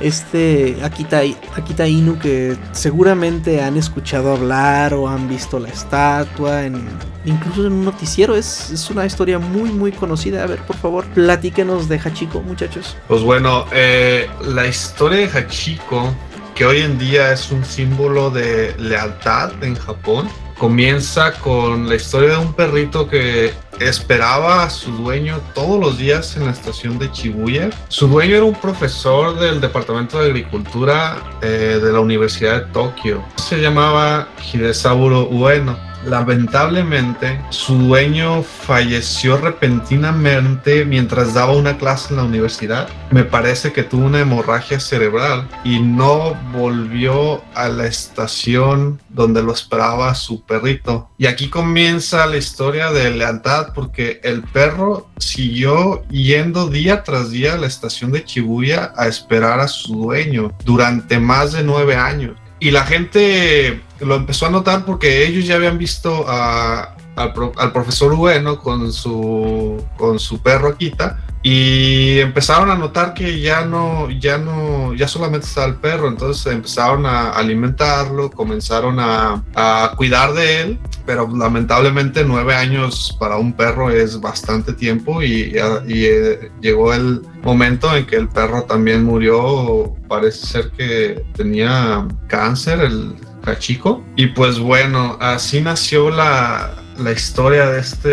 [0.00, 1.20] este Akita,
[1.56, 6.86] Akita Inu que seguramente han escuchado hablar o han visto la estatua, en,
[7.24, 8.36] incluso en un noticiero.
[8.36, 10.42] Es, es una historia muy, muy conocida.
[10.42, 12.96] A ver, por favor, platíquenos de Hachiko, muchachos.
[13.08, 16.14] Pues bueno, eh, la historia de Hachiko,
[16.54, 20.28] que hoy en día es un símbolo de lealtad en Japón,
[20.58, 26.36] comienza con la historia de un perrito que esperaba a su dueño todos los días
[26.36, 27.70] en la estación de Shibuya.
[27.88, 33.24] Su dueño era un profesor del Departamento de Agricultura eh, de la Universidad de Tokio.
[33.36, 35.87] Se llamaba Hidesaburo Ueno.
[36.04, 42.88] Lamentablemente su dueño falleció repentinamente mientras daba una clase en la universidad.
[43.10, 49.52] Me parece que tuvo una hemorragia cerebral y no volvió a la estación donde lo
[49.52, 51.10] esperaba su perrito.
[51.18, 57.54] Y aquí comienza la historia de lealtad porque el perro siguió yendo día tras día
[57.54, 62.36] a la estación de Chibuya a esperar a su dueño durante más de nueve años.
[62.60, 67.72] Y la gente lo empezó a notar porque ellos ya habían visto a- al, al
[67.72, 74.10] profesor Ueno con su, con su perro Akita y empezaron a notar que ya no,
[74.10, 80.34] ya no, ya solamente estaba el perro, entonces empezaron a alimentarlo, comenzaron a, a cuidar
[80.34, 86.92] de él, pero lamentablemente nueve años para un perro es bastante tiempo y, eh, llegó
[86.92, 93.14] el momento en que el perro también murió, parece ser que tenía cáncer, el
[93.44, 98.08] Hachiko, y pues bueno, así nació la, la historia de este,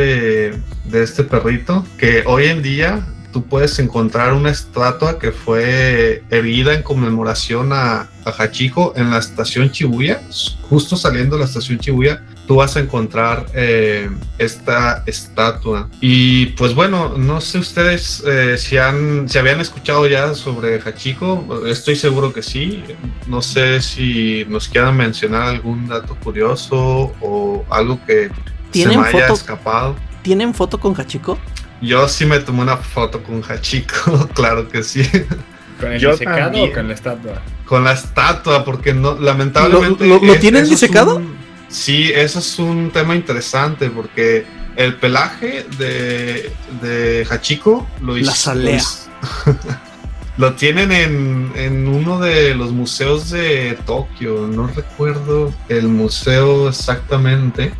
[0.85, 6.73] de este perrito, que hoy en día tú puedes encontrar una estatua que fue erguida
[6.73, 10.21] en conmemoración a, a Hachiko en la estación Chibuya,
[10.69, 15.89] justo saliendo de la estación Chibuya, tú vas a encontrar eh, esta estatua.
[15.99, 21.63] Y pues bueno, no sé ustedes eh, si, han, si habían escuchado ya sobre Hachiko,
[21.67, 22.83] estoy seguro que sí.
[23.27, 28.31] No sé si nos quieran mencionar algún dato curioso o algo que
[28.83, 29.33] se ¿Tienen me haya foto?
[29.33, 29.95] escapado.
[30.21, 31.37] ¿Tienen foto con Hachiko?
[31.81, 35.03] Yo sí me tomé una foto con Hachiko, claro que sí.
[35.79, 36.71] ¿Con el Yo disecado también.
[36.71, 37.41] o con la estatua?
[37.65, 40.07] Con la estatua, porque no, lamentablemente.
[40.07, 41.17] ¿Lo- lo- lo es- tienen es disecado?
[41.17, 41.35] un-
[41.67, 44.45] sí, eso es un tema interesante, porque
[44.77, 46.51] el pelaje de,
[46.81, 48.31] de Hachiko lo La hizo.
[48.31, 48.81] salea.
[50.37, 57.71] Lo tienen en, en uno de los museos de Tokio, no recuerdo el museo exactamente.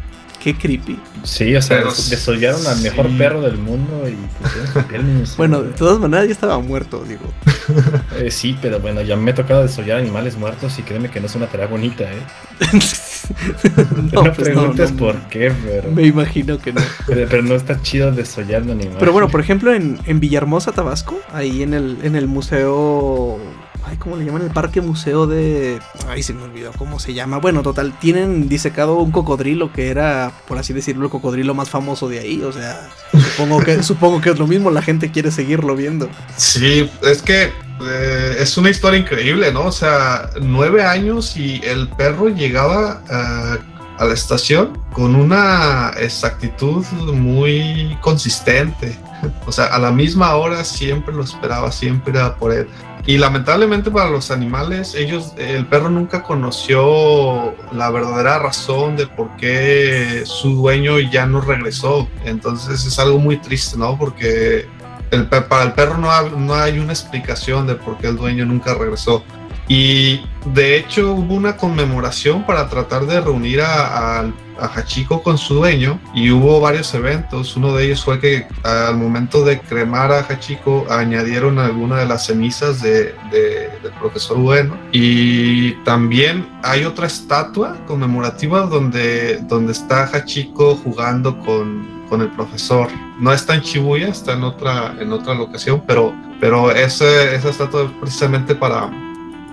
[0.46, 1.00] Qué creepy.
[1.24, 3.16] Sí, o sea, des- desollaron al mejor sí.
[3.18, 5.36] perro del mundo y museo.
[5.38, 7.24] Bueno, de todas maneras ya estaba muerto, digo.
[8.20, 11.26] Eh, sí, pero bueno, ya me ha tocado desollar animales muertos y créeme que no
[11.26, 12.22] es una tarea bonita, ¿eh?
[14.14, 16.82] no, No, pues no, preguntes no, por qué, pero, Me imagino que no.
[17.08, 18.98] pero, pero no está chido desollando animales.
[19.00, 23.39] Pero bueno, por ejemplo, en, en Villahermosa, Tabasco, ahí en el, en el museo.
[23.88, 24.42] Ay, ¿cómo le llaman?
[24.42, 25.80] El parque museo de.
[26.08, 27.38] Ay, se me olvidó cómo se llama.
[27.38, 32.10] Bueno, total, tienen disecado un cocodrilo que era, por así decirlo, el cocodrilo más famoso
[32.10, 32.42] de ahí.
[32.42, 36.10] O sea, supongo que, supongo que es lo mismo, la gente quiere seguirlo viendo.
[36.36, 39.66] Sí, es que eh, es una historia increíble, ¿no?
[39.66, 43.58] O sea, nueve años y el perro llegaba a,
[44.00, 48.98] a la estación con una exactitud muy consistente.
[49.48, 52.68] O sea, a la misma hora siempre lo esperaba, siempre era por él.
[53.08, 59.36] Y lamentablemente para los animales, ellos, el perro nunca conoció la verdadera razón de por
[59.38, 62.08] qué su dueño ya no regresó.
[62.24, 63.95] Entonces es algo muy triste, ¿no?
[63.95, 64.68] Porque
[65.12, 68.74] el para el perro no, no hay una explicación de por qué el dueño nunca
[68.74, 69.24] regresó.
[69.68, 75.38] Y de hecho hubo una conmemoración para tratar de reunir a, a, a Hachiko con
[75.39, 77.55] su dueño y hubo varios eventos.
[77.57, 82.28] Uno de ellos fue que al momento de cremar a Hachiko añadieron alguna de las
[82.28, 84.78] cenizas de, de- del profesor Bueno.
[84.91, 92.88] Y también hay otra estatua conmemorativa donde, donde está Hachiko jugando con, con el profesor.
[93.20, 97.84] No está en Shibuya, está en otra, en otra locación, pero, pero ese, esa estatua
[97.86, 98.89] es precisamente para,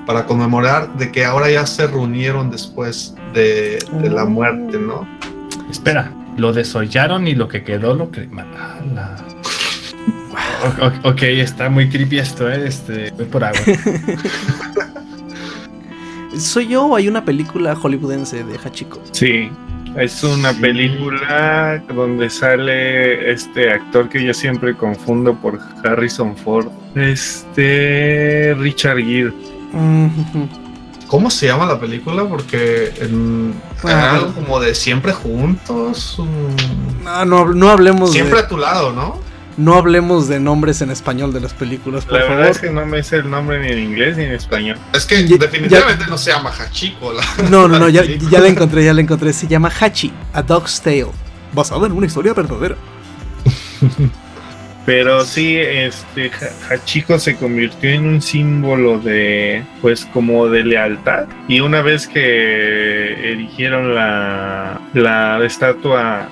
[0.06, 5.06] para conmemorar de que ahora ya se reunieron después de, de la muerte, ¿no?
[5.70, 8.52] Espera, lo desollaron y lo que quedó lo cremaron.
[11.04, 12.66] Ok, está muy creepy esto, ¿eh?
[12.66, 13.60] Este, voy por agua.
[16.36, 19.00] ¿Soy yo o hay una película hollywoodense de Hachiko?
[19.12, 19.50] Sí,
[19.98, 20.60] es una Sí.
[20.62, 26.68] película donde sale este actor que yo siempre confundo por Harrison Ford.
[26.94, 29.32] Este Richard Gere.
[31.08, 32.24] ¿Cómo se llama la película?
[32.24, 33.54] Porque en,
[33.84, 34.40] era algo bueno.
[34.46, 36.18] como de siempre juntos.
[36.18, 36.28] um,
[37.04, 39.18] No, no, no hablemos siempre de, a tu lado, ¿no?
[39.58, 42.36] no hablemos de nombres en español de las películas, por La favor.
[42.36, 44.78] verdad es que no me sé el nombre ni en inglés ni en español.
[44.94, 47.12] Es que Ya- definitivamente no se llama Hachiko.
[47.12, 49.30] La, No, no, no, ya, ya la encontré, ya la encontré.
[49.34, 51.08] Se llama Hachi, A Dog's Tale,
[51.52, 52.76] basada en una historia verdadera.
[54.84, 56.30] Pero sí, este
[56.70, 61.26] Ha- Hachiko se convirtió en un símbolo de, pues, como de lealtad.
[61.46, 66.28] Y una vez que erigieron la, la estatua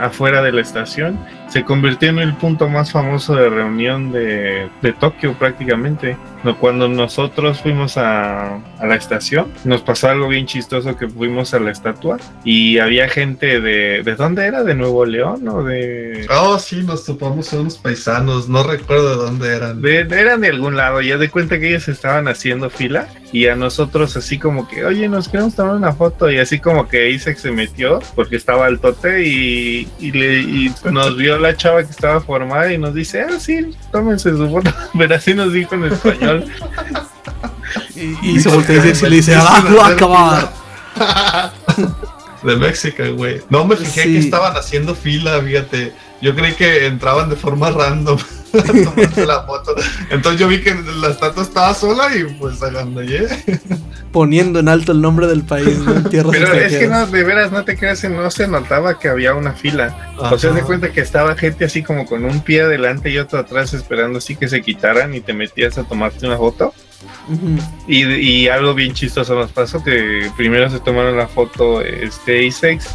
[0.00, 1.18] afuera de la estación,
[1.48, 6.16] se convirtió en el punto más famoso de reunión de, de Tokio prácticamente.
[6.60, 11.58] Cuando nosotros fuimos a, a la estación, nos pasó algo bien chistoso que fuimos a
[11.60, 14.02] la estatua y había gente de...
[14.02, 14.62] ¿De dónde era?
[14.62, 16.26] ¿De Nuevo León o de...?
[16.30, 19.80] Oh, sí, nos topamos a unos paisanos, no recuerdo de dónde eran.
[19.82, 23.56] De- eran de algún lado, ya de cuenta que ellos estaban haciendo fila y a
[23.56, 27.36] nosotros así como que, oye, nos queremos tomar una foto y así como que Isaac
[27.38, 31.90] se metió porque estaba al tote y, y, le, y nos vio la chava que
[31.90, 35.84] estaba formada y nos dice, ah, sí, tómense su foto, pero así nos dijo en
[35.84, 36.44] español.
[37.96, 40.52] Y, y se voltea y dice, y le dice, ¡Ah, acabar!
[42.42, 43.40] De México, güey.
[43.50, 44.12] No me fijé Sí.
[44.14, 45.92] que estaban haciendo fila, fíjate.
[46.20, 48.18] Yo creí que entraban de forma random
[48.52, 49.74] a tomarse la foto.
[50.10, 53.28] Entonces yo vi que la estatua estaba sola y pues agandallé.
[54.12, 56.02] Poniendo en alto el nombre del país, ¿no?
[56.08, 59.34] Tierras Pero es que no, de veras, no te creas, no se notaba que había
[59.34, 60.12] una fila.
[60.18, 63.38] O sea, de cuenta que estaba gente así como con un pie adelante y otro
[63.38, 66.74] atrás esperando así que se quitaran y te metías a tomarte una foto.
[67.86, 72.50] Y, y algo bien chistoso nos pasó, que primero se tomaron la foto este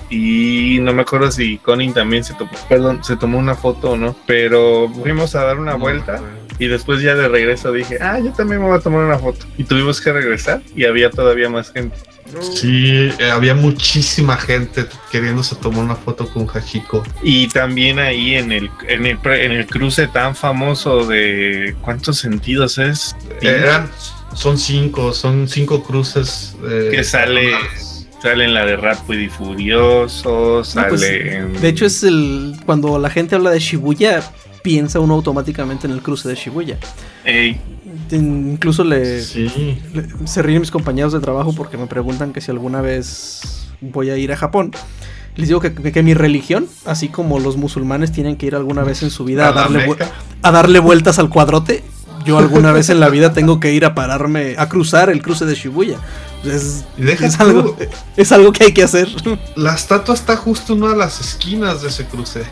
[0.09, 3.97] y no me acuerdo si Connie también se tomó, perdón, se tomó una foto o
[3.97, 6.21] no, pero fuimos a dar una vuelta
[6.59, 9.45] y después ya de regreso dije, ah, yo también me voy a tomar una foto.
[9.57, 11.97] Y tuvimos que regresar y había todavía más gente.
[12.41, 17.03] Sí, eh, había muchísima gente queriéndose tomar una foto con Hachiko.
[17.23, 22.77] Y también ahí en el, en el, en el cruce tan famoso de cuántos sentidos
[22.77, 23.15] es.
[23.41, 23.89] Eran,
[24.33, 26.55] son cinco, son cinco cruces.
[26.69, 27.51] eh, Que sale-
[28.21, 31.61] Sale en la de Rápido y Furioso, sale pues, en...
[31.61, 32.55] De hecho, es el.
[32.65, 34.23] Cuando la gente habla de Shibuya,
[34.63, 36.77] piensa uno automáticamente en el cruce de Shibuya.
[37.23, 37.59] Ey,
[38.11, 42.51] Incluso le, Sí, le- se ríen mis compañeros de trabajo porque me preguntan que si
[42.51, 44.71] alguna vez voy a ir a Japón.
[45.35, 49.03] Les digo que, que mi religión, así como los musulmanes tienen que ir alguna vez
[49.03, 49.93] en su vida a darle,
[50.41, 51.83] a darle vueltas al cuadrote,
[52.25, 55.45] yo alguna vez en la vida tengo que ir a pararme, a cruzar el cruce
[55.45, 55.97] de Shibuya.
[56.43, 57.75] Es, deja es algo,
[58.15, 59.09] es algo que hay que hacer.
[59.55, 62.43] La estatua está justo en una de las esquinas de ese cruce.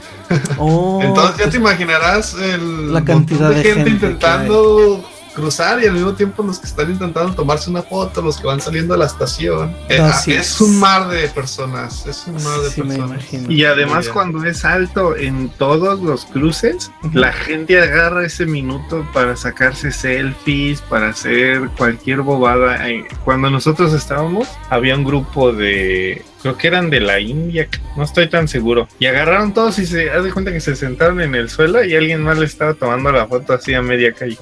[0.58, 6.14] Oh, Entonces ya te imaginarás el La cantidad de gente intentando cruzar y al mismo
[6.14, 9.76] tiempo los que están intentando tomarse una foto, los que van saliendo de la estación.
[9.90, 10.62] Eh, ah, es.
[10.62, 13.24] un mar de personas, es un mar de Sí, personas.
[13.50, 19.36] Y además cuando es alto en todos los cruces, la gente agarra ese minuto para
[19.36, 22.90] sacarse selfies, para hacer cualquier bobada.
[22.90, 26.24] Eh, Cuando nosotros estábamos, había un grupo de...
[26.44, 28.88] Creo que eran de la India, no estoy tan seguro.
[29.00, 31.96] Y agarraron todos y se haz de cuenta que se sentaron en el suelo y
[31.96, 34.38] alguien más le estaba tomando la foto así a media calle.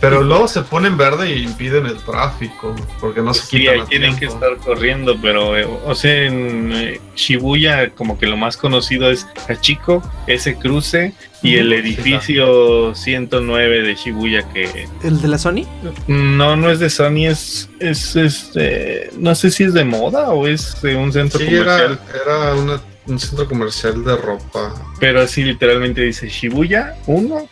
[0.00, 4.16] Pero luego se ponen verde y impiden el tráfico, porque no se Sí, quitan tienen
[4.16, 9.10] que estar corriendo, pero eh, o sea, en eh, Shibuya como que lo más conocido
[9.10, 15.64] es Hachiko, ese cruce y el edificio 109 de Shibuya que ¿El de la Sony?
[16.08, 20.46] no no es de Sony, es es este no sé si es de moda o
[20.48, 24.74] es de un centro Sí, comercial, era, era una- un centro comercial de ropa.
[25.00, 26.94] pero así literalmente dice Shibuya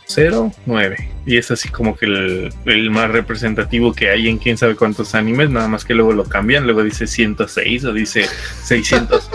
[0.07, 4.77] 109 y es así como que el, el más representativo que hay en quién sabe
[4.77, 8.27] cuántos animes, nada más que luego lo cambian, luego dice 106 o dice
[8.65, 9.29] 611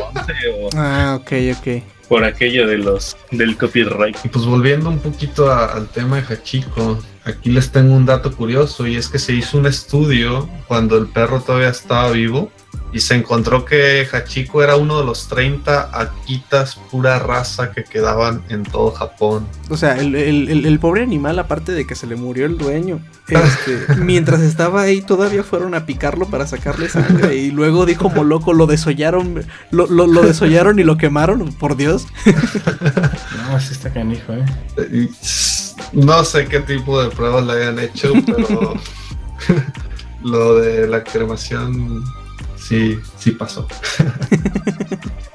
[0.61, 1.83] o Ah, ok, ok.
[2.11, 4.17] Por aquello de los del copyright.
[4.25, 8.85] Y pues volviendo un poquito al tema de Hachiko, aquí les tengo un dato curioso
[8.85, 12.51] y es que se hizo un estudio cuando el perro todavía estaba vivo
[12.93, 18.41] y se encontró que Hachiko era uno de los 30 Akitas pura raza que quedaban
[18.49, 19.47] en todo Japón.
[19.69, 22.57] O sea, el, el- el- el pobre animal, aparte de que se le murió el
[22.57, 28.03] dueño, este, mientras estaba ahí todavía fueron a picarlo para sacarle sangre y luego dijo
[28.09, 32.07] como loco, lo desollaron, lo, lo, lo desollaron y lo quemaron, por Dios.
[33.51, 35.09] No, sí está canijo, eh.
[35.93, 38.73] No sé qué tipo de pruebas le hayan hecho, pero
[40.23, 42.03] lo de la cremación
[42.71, 43.67] sí, sí pasó.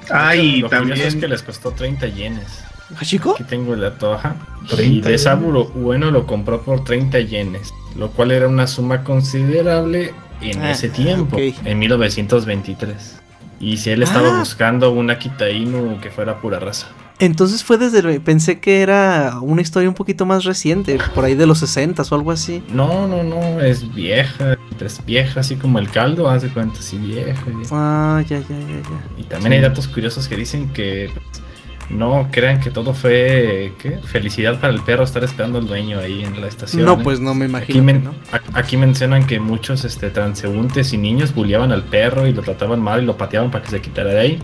[0.09, 2.62] Ah, y Lo curioso también es que les costó 30 yenes.
[2.97, 3.32] ¿Hachiko?
[3.32, 4.37] Aquí tengo el dato, ajá.
[4.64, 9.03] Y 30 de Saburo Ueno lo compró por 30 yenes, lo cual era una suma
[9.03, 11.43] considerable en Ah, ese tiempo, ok.
[11.64, 13.16] en 1923.
[13.59, 14.39] Y si él estaba Ah.
[14.39, 16.87] buscando una Akita Inu que fuera pura raza.
[17.19, 21.47] Entonces fue desde, pensé que era una historia un poquito más reciente, por ahí de
[21.47, 22.62] los 60 o algo así.
[22.69, 27.43] No, no, no, es vieja, es vieja, así como el caldo, hace cuenta, así vieja.
[27.47, 27.71] vieja.
[27.73, 29.05] Ah, ya, ya, ya, ya.
[29.19, 31.43] Y también hay datos curiosos que dicen que pues,
[31.89, 33.93] no crean que todo fue ¿qué?
[34.05, 36.85] felicidad para el perro estar esperando al dueño ahí en la estación.
[36.85, 37.01] No, ¿eh?
[37.03, 38.11] pues no me Aquí, imagino que men- no.
[38.33, 42.83] a- aquí mencionan que muchos este, transeúntes y niños bulleaban al perro y lo trataban
[42.83, 44.43] mal y lo pateaban para que se quitara de ahí.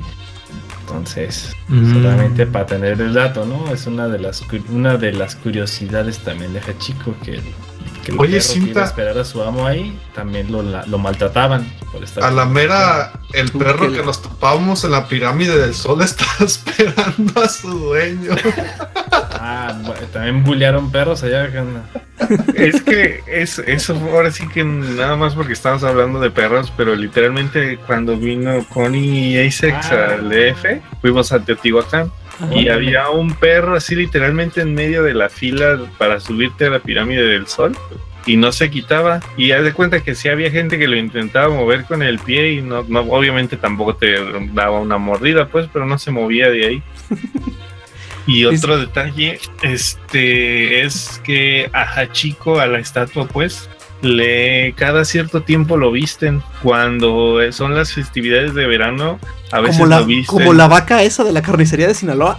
[0.93, 1.93] Entonces, Mm.
[1.95, 3.72] solamente para tener el dato, ¿no?
[3.72, 7.40] Es una de las una de las curiosidades también de Hachiko que,
[8.03, 8.80] que el Oye, perro que iba Cinta.
[8.82, 12.44] a esperar a su amo ahí también lo, la- lo maltrataban por estar A la
[12.44, 17.48] mera, el perro que- que nos topábamos en la pirámide del sol está esperando a
[17.48, 18.32] su dueño.
[19.44, 19.74] Ah,
[20.12, 21.48] también bullearon perros allá.
[22.55, 26.94] Es que es, eso ahora sí que nada más porque estamos hablando de perros, pero
[26.94, 30.14] literalmente cuando vino Connie y Asex Ah.
[30.14, 32.12] al DF, fuimos a Teotihuacán
[32.51, 36.78] y había un perro así literalmente en medio de la fila para subirte a la
[36.80, 37.76] pirámide del sol
[38.26, 39.20] y no se quitaba.
[39.36, 42.53] Y haz de cuenta que sí había gente que lo intentaba mover con el pie
[42.53, 44.16] y no, no obviamente tampoco te
[44.53, 46.82] daba una mordida pues pero no se movía de ahí.
[48.26, 53.68] Y otro detalle este es que a Hachiko a la estatua pues
[54.03, 59.18] le cada cierto tiempo lo visten cuando son las festividades de verano
[59.50, 62.38] a veces Como la, lo visten como la vaca esa de la carnicería de Sinaloa.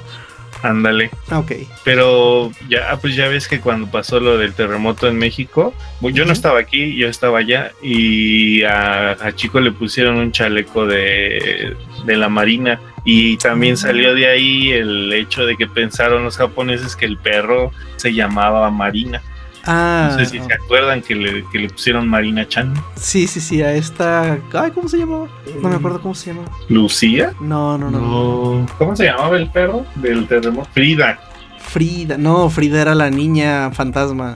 [0.61, 1.51] ándale Ah, ok.
[1.83, 6.33] pero ya, pues ya ves que cuando pasó lo del terremoto en México, yo no
[6.33, 12.17] estaba aquí, yo estaba allá y a, a Chico le pusieron un chaleco de, de
[12.17, 17.05] la Marina y también salió de ahí el hecho de que pensaron los japoneses que
[17.05, 19.21] el perro se llamaba Marina.
[19.65, 22.73] Ah, No sé si se acuerdan que le, que le pusieron Marina Chan.
[22.95, 24.37] sí, sí, sí, a esta.
[24.53, 25.27] Ay, ¿cómo se llamaba?
[25.61, 26.51] No me acuerdo cómo se llamaba.
[26.69, 27.33] ¿Lucía?
[27.39, 27.99] No, no, no.
[27.99, 28.65] no.
[28.77, 30.69] ¿Cómo se llamaba el perro del terremoto?
[30.73, 31.19] Frida.
[31.59, 32.17] Frida.
[32.17, 34.35] No, Frida era la niña fantasma.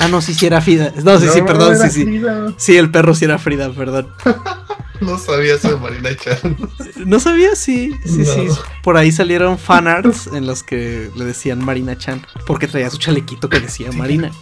[0.00, 0.92] Ah, no, sí, sí era Frida.
[1.02, 2.04] No, sí, sí, perdón, sí, sí.
[2.04, 2.54] Frida.
[2.56, 4.08] Sí, el perro sí era Frida, perdón.
[5.00, 6.56] No sabía eso de Marina Chan.
[6.96, 7.54] ¿No sabía?
[7.54, 8.48] Sí, sí, sí.
[8.82, 12.26] Por ahí salieron fanarts en los que le decían Marina Chan.
[12.46, 14.32] Porque traía su chalequito que decía Marina.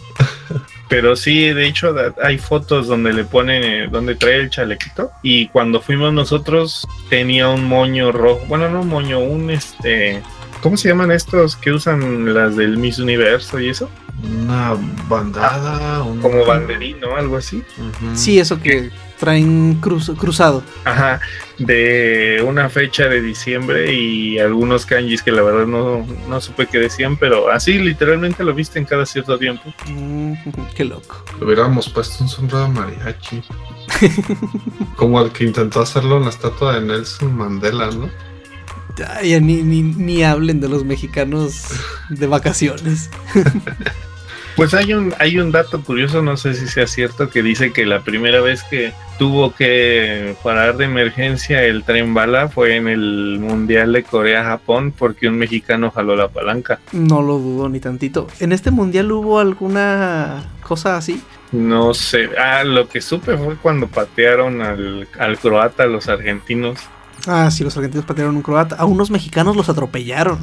[0.89, 1.93] Pero sí, de hecho
[2.23, 5.11] hay fotos donde le ponen, donde trae el chalequito.
[5.21, 8.43] Y cuando fuimos nosotros tenía un moño rojo.
[8.47, 10.23] Bueno, no un moño, un este...
[10.61, 13.89] ¿Cómo se llaman estos que usan las del Miss Universo y eso?
[14.43, 14.75] Una
[15.07, 16.03] bandada.
[16.03, 17.15] un- Como banderín, ¿no?
[17.15, 17.63] Algo así.
[18.15, 20.63] Sí, eso que traen cruz- cruzado.
[20.85, 21.19] Ajá,
[21.59, 26.79] de una fecha de diciembre y algunos kanjis que la verdad no, no supe qué
[26.79, 29.73] decían, pero así literalmente lo viste en cada cierto tiempo.
[29.87, 30.33] Mm,
[30.75, 31.23] qué loco.
[31.39, 33.41] Le hubiéramos puesto un sombrero de mariachi.
[34.95, 38.09] Como el que intentó hacerlo en la estatua de Nelson Mandela, ¿no?
[39.21, 41.65] Ni, ni, ni hablen de los mexicanos
[42.09, 43.09] de vacaciones.
[44.57, 47.85] Pues hay un, hay un dato curioso, no sé si sea cierto, que dice que
[47.85, 53.37] la primera vez que tuvo que parar de emergencia el tren bala fue en el
[53.39, 56.79] Mundial de Corea-Japón porque un mexicano jaló la palanca.
[56.91, 58.25] No lo dudo ni tantito.
[58.39, 61.21] ¿En este mundial hubo alguna cosa así?
[61.51, 66.79] No sé, ah, lo que supe fue cuando patearon al, al croata, los argentinos.
[67.27, 68.75] Ah, sí, los argentinos patearon un croata.
[68.77, 70.39] A unos mexicanos los atropellaron.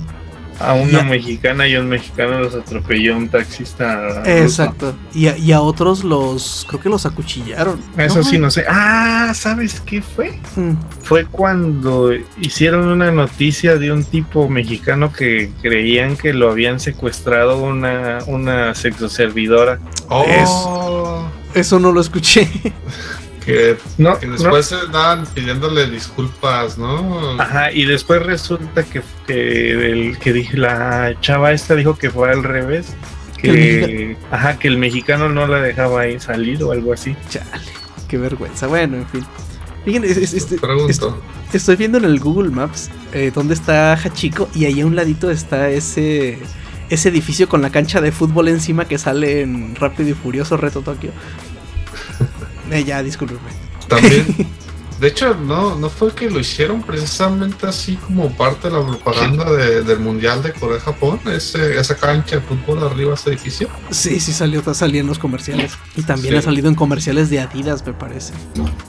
[0.61, 4.07] A una mexicana y un mexicano los atropelló un taxista.
[4.21, 4.23] ruso.
[4.25, 4.95] Exacto.
[5.13, 7.81] Y a, y a otros los, creo que los acuchillaron.
[7.99, 8.65] Eso sí, no sé.
[8.69, 10.39] Ah, ¿sabes qué fue?
[10.55, 16.79] Mm, Fue cuando hicieron una noticia de un tipo mexicano que creían que lo habían
[16.79, 19.81] secuestrado una, una sexoservidora.
[20.09, 22.49] Oh, Eso no lo escuché.
[23.45, 24.33] que, No, que no.
[24.35, 27.41] después se estaban pidiéndole disculpas, ¿no?
[27.41, 32.43] Ajá, y después resulta que, que, el, que la chava esta dijo que fue al
[32.43, 32.95] revés.
[33.41, 37.15] Que ajá, que el mexicano no la dejaba ahí salir o algo así.
[37.29, 37.47] Chale,
[38.09, 38.67] qué vergüenza.
[38.67, 39.25] Bueno, en fin.
[39.85, 40.89] Fíjense, es- es- Pregunto.
[40.89, 44.97] est- estoy viendo en el Google Maps eh, dónde está Hachiko y ahí a un
[44.97, 46.39] ladito está ese
[46.89, 50.81] ese edificio con la cancha de fútbol encima que sale en Rápido y Furioso Reto
[50.81, 51.11] Tokio.
[52.71, 53.41] Eh, ya, discúlpeme.
[53.89, 54.25] También.
[55.01, 59.51] De hecho, no, no fue que lo hicieron precisamente así como parte de la propaganda
[59.53, 63.69] de- del Mundial de Corea-Japón, ese, esa cancha de fútbol arriba, ese edificio.
[63.91, 65.73] Sí, sí salió, salía en los comerciales.
[65.97, 66.39] Y también Sí.
[66.39, 68.33] ha salido en comerciales de Adidas, me parece.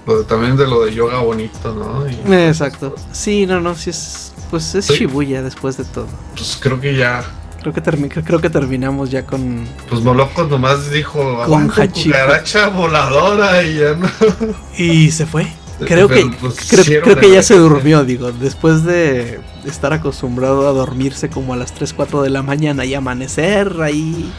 [0.06, 2.06] Lo de- también de lo de yoga bonito, ¿no?
[2.07, 2.93] Y, Exacto.
[3.11, 4.31] Sí, no, no, sí es.
[4.52, 4.93] Pues es Sí.
[4.99, 6.07] Shibuya después de todo.
[6.35, 7.26] pues creo que ya.
[7.66, 9.66] Creo que, termi- creo que terminamos ya con.
[9.90, 14.08] Pues Molocos nomás dijo, Con cucaracha voladora y ya no.
[14.78, 15.48] Y se fue.
[15.80, 19.94] Creo Pero, que, pues, creo, hicieron creo que ya se durmió, digo, después de estar
[19.94, 24.32] acostumbrado a dormirse como a las 3, 4 de la mañana y amanecer ahí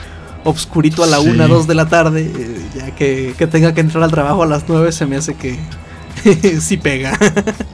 [0.44, 1.28] obscurito a la Sí.
[1.28, 4.46] 1, 2 de la tarde, eh, ya que, que tenga que entrar al trabajo a
[4.46, 5.58] las 9 se me hace que,
[6.60, 7.18] sí pega.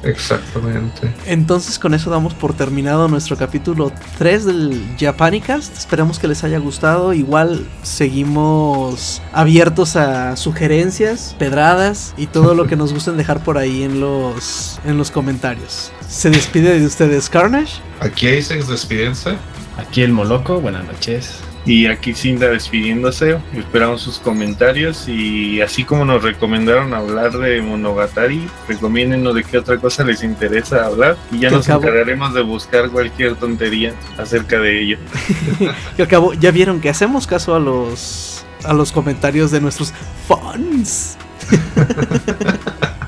[0.02, 1.12] Exactamente.
[1.26, 5.76] Entonces con eso damos por terminado nuestro capítulo 3 del Japanicast.
[5.76, 7.12] Esperamos que les haya gustado.
[7.12, 13.82] Igual seguimos abiertos a sugerencias, pedradas y todo lo que nos gusten dejar por ahí
[13.82, 15.92] en los, en los comentarios.
[16.08, 17.80] Se despide de ustedes Carnage.
[18.00, 19.36] Aquí Asex despídense.
[19.78, 21.40] Aquí el Moloco, buenas noches.
[21.64, 28.48] Y aquí Cinda despidiéndose, esperamos sus comentarios y así como nos recomendaron hablar de Monogatari,
[28.66, 32.90] recomiéndenos de qué otra cosa les interesa hablar y ya nos acabo- encargaremos de buscar
[32.90, 34.98] cualquier tontería acerca de ello.
[35.96, 39.92] Que al cabo ya vieron que hacemos caso a los a los comentarios de nuestros
[40.26, 41.16] fans.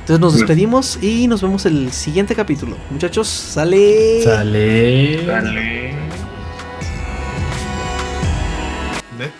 [0.00, 2.76] Entonces nos despedimos y nos vemos el siguiente capítulo.
[2.90, 4.22] Muchachos, sale.
[4.22, 5.24] Sale.
[5.26, 5.83] Dale.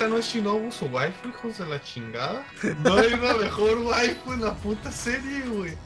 [0.08, 2.44] No es Shinobu su waifu, hijos de la chingada.
[2.82, 5.76] No hay una mejor waifu en la puta serie, güey.